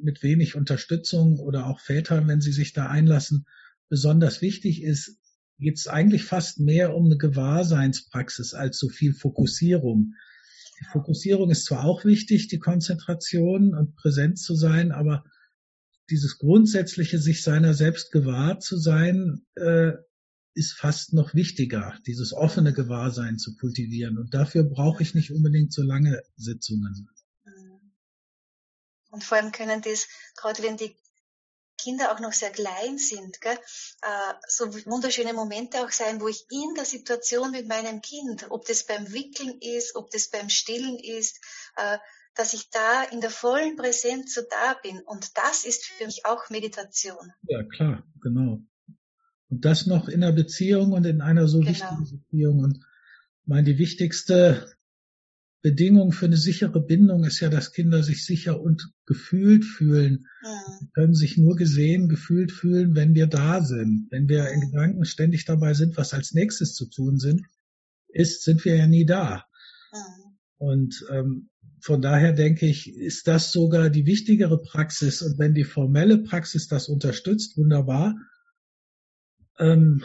mit 0.03 0.23
wenig 0.23 0.55
Unterstützung 0.55 1.39
oder 1.39 1.67
auch 1.67 1.81
Väter, 1.81 2.27
wenn 2.27 2.41
sie 2.41 2.53
sich 2.53 2.73
da 2.73 2.87
einlassen, 2.87 3.47
besonders 3.89 4.41
wichtig 4.41 4.83
ist, 4.83 5.19
geht 5.59 5.79
es 5.79 5.87
eigentlich 5.87 6.25
fast 6.25 6.61
mehr 6.61 6.95
um 6.95 7.07
eine 7.07 7.17
Gewahrseinspraxis 7.17 8.55
als 8.55 8.79
so 8.79 8.89
viel 8.89 9.15
Fokussierung. 9.15 10.15
Die 10.81 10.85
Fokussierung 10.87 11.51
ist 11.51 11.65
zwar 11.65 11.85
auch 11.85 12.05
wichtig, 12.05 12.49
die 12.49 12.59
Konzentration 12.59 13.75
und 13.75 13.95
präsent 13.95 14.39
zu 14.39 14.57
sein, 14.57 14.91
aber 14.91 15.25
dieses 16.11 16.39
grundsätzliche, 16.39 17.19
sich 17.19 17.43
seiner 17.43 17.75
selbst 17.75 18.13
gewahr 18.13 18.61
zu 18.61 18.77
sein, 18.79 19.47
äh, 19.55 19.93
ist 20.55 20.73
fast 20.73 21.13
noch 21.13 21.35
wichtiger, 21.35 21.99
dieses 22.07 22.33
offene 22.33 22.73
Gewahrsein 22.73 23.39
zu 23.39 23.57
kultivieren. 23.57 24.19
Und 24.19 24.35
dafür 24.35 24.63
brauche 24.65 25.03
ich 25.03 25.15
nicht 25.15 25.33
unbedingt 25.33 25.73
so 25.73 25.83
lange 25.83 26.23
Sitzungen. 26.37 27.09
Und 29.11 29.23
vor 29.23 29.39
allem 29.39 29.53
können 29.53 29.81
das, 29.83 30.09
gerade 30.37 30.63
wenn 30.63 30.77
die 30.77 30.97
Kinder 31.79 32.13
auch 32.13 32.21
noch 32.21 32.33
sehr 32.33 32.51
klein 32.51 32.99
sind, 32.99 33.41
gell, 33.41 33.59
äh, 34.03 34.35
so 34.49 34.73
wunderschöne 34.87 35.35
Momente 35.35 35.85
auch 35.85 35.91
sein, 35.91 36.21
wo 36.21 36.29
ich 36.29 36.47
in 36.51 36.75
der 36.75 36.85
Situation 36.85 37.51
mit 37.51 37.69
meinem 37.69 38.01
Kind, 38.01 38.51
ob 38.51 38.65
das 38.67 38.87
beim 38.87 39.13
Wickeln 39.13 39.61
ist, 39.61 39.95
ob 39.95 40.11
das 40.11 40.29
beim 40.29 40.49
Stillen 40.49 40.99
ist, 40.99 41.41
äh, 41.77 41.99
dass 42.35 42.53
ich 42.53 42.71
da 42.71 43.05
in 43.13 43.21
der 43.21 43.31
vollen 43.31 43.77
Präsenz 43.77 44.35
so 44.35 44.43
da 44.49 44.75
bin. 44.83 45.01
Und 45.01 45.37
das 45.37 45.65
ist 45.65 45.87
für 45.87 46.07
mich 46.07 46.27
auch 46.27 46.51
Meditation. 46.51 47.33
Ja, 47.43 47.63
klar, 47.63 48.05
genau. 48.23 48.61
Und 49.49 49.65
das 49.65 49.87
noch 49.87 50.09
in 50.09 50.23
einer 50.23 50.33
Beziehung 50.33 50.93
und 50.93 51.05
in 51.05 51.21
einer 51.21 51.47
so 51.49 51.59
genau. 51.59 51.71
wichtigen 51.71 52.05
Beziehung. 52.11 52.59
Und 52.61 52.77
ich 52.77 53.47
meine, 53.47 53.65
die 53.65 53.79
wichtigste 53.79 54.75
Bedingung 55.63 56.13
für 56.13 56.27
eine 56.27 56.37
sichere 56.37 56.81
Bindung 56.81 57.25
ist 57.25 57.41
ja, 57.41 57.49
dass 57.49 57.73
Kinder 57.73 58.03
sich 58.03 58.27
sicher 58.27 58.61
und 58.61 58.93
gefühlt 59.07 59.65
fühlen. 59.65 60.27
Ja. 60.43 60.63
Sie 60.79 60.89
können 60.93 61.15
sich 61.15 61.39
nur 61.39 61.57
gesehen, 61.57 62.09
gefühlt 62.09 62.53
fühlen, 62.53 62.95
wenn 62.95 63.15
wir 63.15 63.29
da 63.29 63.63
sind. 63.63 64.09
Wenn 64.11 64.29
wir 64.29 64.51
in 64.51 64.61
Gedanken 64.61 65.05
ständig 65.07 65.47
dabei 65.47 65.73
sind, 65.73 65.97
was 65.97 66.13
als 66.13 66.35
nächstes 66.35 66.75
zu 66.75 66.91
tun 66.91 67.19
sind, 67.19 67.43
ist, 68.09 68.43
sind 68.43 68.65
wir 68.65 68.77
ja 68.77 68.87
nie 68.87 69.07
da. 69.07 69.47
Ja. 69.93 70.07
Und 70.59 71.07
ähm, 71.11 71.49
von 71.85 72.01
daher 72.01 72.33
denke 72.33 72.65
ich, 72.65 72.97
ist 72.97 73.29
das 73.29 73.53
sogar 73.53 73.91
die 73.91 74.07
wichtigere 74.07 74.59
Praxis. 74.59 75.21
Und 75.21 75.39
wenn 75.39 75.53
die 75.53 75.65
formelle 75.65 76.17
Praxis 76.17 76.67
das 76.67 76.89
unterstützt, 76.89 77.59
wunderbar. 77.59 78.17
Ähm, 79.59 80.03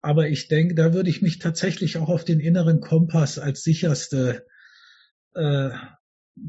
aber 0.00 0.28
ich 0.28 0.48
denke, 0.48 0.74
da 0.74 0.92
würde 0.92 1.08
ich 1.08 1.22
mich 1.22 1.38
tatsächlich 1.38 1.98
auch 1.98 2.08
auf 2.08 2.24
den 2.24 2.40
inneren 2.40 2.80
Kompass 2.80 3.38
als 3.38 3.62
sicherste 3.62 4.44
äh, 5.34 5.70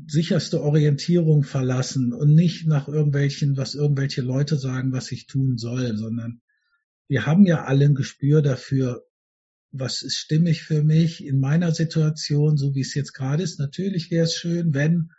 sicherste 0.07 0.63
Orientierung 0.63 1.43
verlassen 1.43 2.11
und 2.11 2.33
nicht 2.33 2.65
nach 2.65 2.87
irgendwelchen, 2.87 3.57
was 3.57 3.75
irgendwelche 3.75 4.23
Leute 4.23 4.57
sagen, 4.57 4.93
was 4.93 5.11
ich 5.11 5.27
tun 5.27 5.59
soll, 5.59 5.95
sondern 5.95 6.41
wir 7.07 7.27
haben 7.27 7.45
ja 7.45 7.65
alle 7.65 7.85
ein 7.85 7.93
Gespür 7.93 8.41
dafür, 8.41 9.03
was 9.71 10.01
ist 10.01 10.17
stimmig 10.17 10.63
für 10.63 10.84
mich 10.84 11.25
in 11.25 11.39
meiner 11.39 11.71
Situation, 11.71 12.57
so 12.57 12.75
wie 12.75 12.81
es 12.81 12.93
jetzt 12.93 13.13
gerade 13.13 13.43
ist. 13.43 13.60
Natürlich 13.60 14.12
wäre 14.12 14.25
es 14.25 14.36
schön, 14.36 14.73
wenn, 14.73 15.12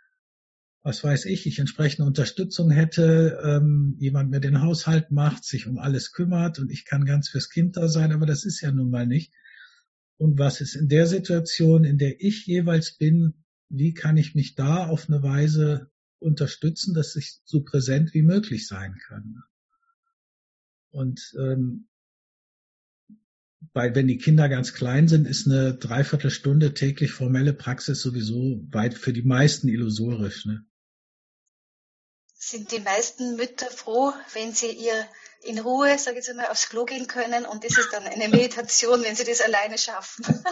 was 0.83 1.03
weiß 1.03 1.25
ich, 1.25 1.47
ich 1.47 1.59
entsprechende 1.59 2.05
Unterstützung 2.05 2.69
hätte, 2.69 3.39
ähm, 3.43 3.95
jemand 3.99 4.29
mir 4.29 4.39
den 4.39 4.61
Haushalt 4.61 5.11
macht, 5.11 5.43
sich 5.43 5.67
um 5.67 5.79
alles 5.79 6.11
kümmert 6.11 6.59
und 6.59 6.71
ich 6.71 6.85
kann 6.85 7.05
ganz 7.05 7.29
fürs 7.29 7.49
Kind 7.49 7.77
da 7.77 7.87
sein, 7.87 8.11
aber 8.11 8.25
das 8.25 8.45
ist 8.45 8.61
ja 8.61 8.71
nun 8.71 8.91
mal 8.91 9.07
nicht. 9.07 9.33
Und 10.17 10.37
was 10.37 10.61
ist 10.61 10.75
in 10.75 10.87
der 10.87 11.07
Situation, 11.07 11.83
in 11.83 11.97
der 11.97 12.21
ich 12.21 12.45
jeweils 12.45 12.97
bin, 12.97 13.43
wie 13.69 13.93
kann 13.93 14.17
ich 14.17 14.35
mich 14.35 14.53
da 14.53 14.85
auf 14.87 15.09
eine 15.09 15.23
Weise 15.23 15.89
unterstützen, 16.19 16.93
dass 16.93 17.15
ich 17.15 17.39
so 17.43 17.63
präsent 17.63 18.13
wie 18.13 18.21
möglich 18.21 18.67
sein 18.67 18.97
kann. 19.07 19.43
Und 20.91 21.33
ähm, 21.39 21.87
weil 23.73 23.95
wenn 23.95 24.07
die 24.07 24.17
Kinder 24.17 24.49
ganz 24.49 24.73
klein 24.73 25.07
sind, 25.07 25.27
ist 25.27 25.47
eine 25.47 25.75
Dreiviertelstunde 25.75 26.73
täglich 26.73 27.11
formelle 27.11 27.53
Praxis 27.53 28.01
sowieso 28.01 28.61
weit 28.71 28.95
für 28.95 29.13
die 29.13 29.23
meisten 29.23 29.67
illusorisch. 29.67 30.45
Ne? 30.45 30.65
Sind 32.35 32.71
die 32.71 32.81
meisten 32.81 33.35
Mütter 33.37 33.67
froh, 33.67 34.11
wenn 34.33 34.51
sie 34.53 34.71
ihr 34.71 35.07
in 35.43 35.59
Ruhe, 35.59 35.97
sage 35.97 36.19
ich 36.19 36.25
jetzt 36.25 36.35
mal, 36.35 36.47
aufs 36.47 36.69
Klo 36.69 36.85
gehen 36.85 37.07
können 37.07 37.45
und 37.45 37.63
das 37.63 37.77
ist 37.77 37.91
dann 37.91 38.03
eine 38.03 38.29
Meditation, 38.29 39.03
wenn 39.03 39.15
sie 39.15 39.25
das 39.25 39.41
alleine 39.41 39.77
schaffen. 39.77 40.25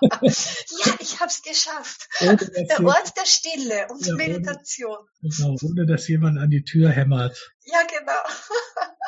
ja, 0.00 0.94
ich 0.98 1.20
habe 1.20 1.30
es 1.30 1.42
geschafft. 1.42 2.08
Der 2.20 2.84
Ort 2.84 3.16
der 3.16 3.26
Stille 3.26 3.86
und 3.90 4.04
ja, 4.06 4.14
Meditation. 4.14 4.96
Ohne, 5.22 5.34
genau, 5.36 5.56
ohne 5.62 5.86
dass 5.86 6.08
jemand 6.08 6.38
an 6.38 6.50
die 6.50 6.64
Tür 6.64 6.90
hämmert. 6.90 7.52
Ja, 7.64 7.82
genau. 7.82 8.12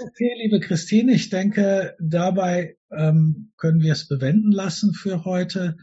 okay, 0.00 0.32
liebe 0.42 0.60
Christine, 0.60 1.12
ich 1.12 1.30
denke, 1.30 1.96
dabei 2.00 2.76
ähm, 2.90 3.52
können 3.56 3.80
wir 3.80 3.92
es 3.92 4.08
bewenden 4.08 4.52
lassen 4.52 4.94
für 4.94 5.24
heute. 5.24 5.76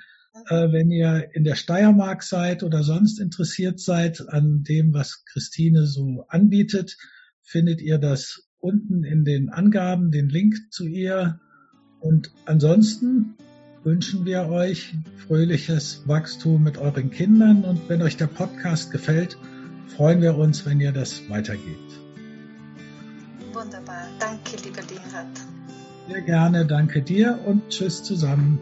Äh, 0.48 0.72
wenn 0.72 0.90
ihr 0.92 1.30
in 1.34 1.44
der 1.44 1.56
Steiermark 1.56 2.24
seid 2.24 2.64
oder 2.64 2.84
sonst 2.84 3.20
interessiert 3.20 3.80
seid 3.80 4.28
an 4.30 4.64
dem, 4.64 4.94
was 4.94 5.26
Christine 5.26 5.86
so 5.86 6.26
anbietet, 6.30 6.98
findet 7.42 7.82
ihr 7.82 7.98
das 7.98 8.48
unten 8.60 9.04
in 9.04 9.26
den 9.26 9.50
Angaben, 9.50 10.12
den 10.12 10.30
Link 10.30 10.56
zu 10.72 10.88
ihr. 10.88 11.40
Und 12.00 12.32
ansonsten 12.46 13.36
wünschen 13.84 14.26
wir 14.26 14.48
euch 14.48 14.94
fröhliches 15.28 16.04
Wachstum 16.08 16.64
mit 16.64 16.78
euren 16.78 17.12
Kindern. 17.12 17.64
Und 17.64 17.90
wenn 17.90 18.02
euch 18.02 18.18
der 18.18 18.28
Podcast 18.28 18.92
gefällt, 18.92 19.38
freuen 19.88 20.22
wir 20.22 20.38
uns, 20.38 20.66
wenn 20.66 20.80
ihr 20.80 20.92
das 20.92 21.30
weitergebt. 21.30 22.01
Wunderbar. 23.62 24.08
Danke, 24.20 24.58
lieber 24.64 24.82
Linhard. 24.82 25.28
Sehr 26.08 26.22
gerne. 26.22 26.66
Danke 26.66 27.02
dir 27.02 27.40
und 27.46 27.70
tschüss 27.70 28.04
zusammen. 28.04 28.60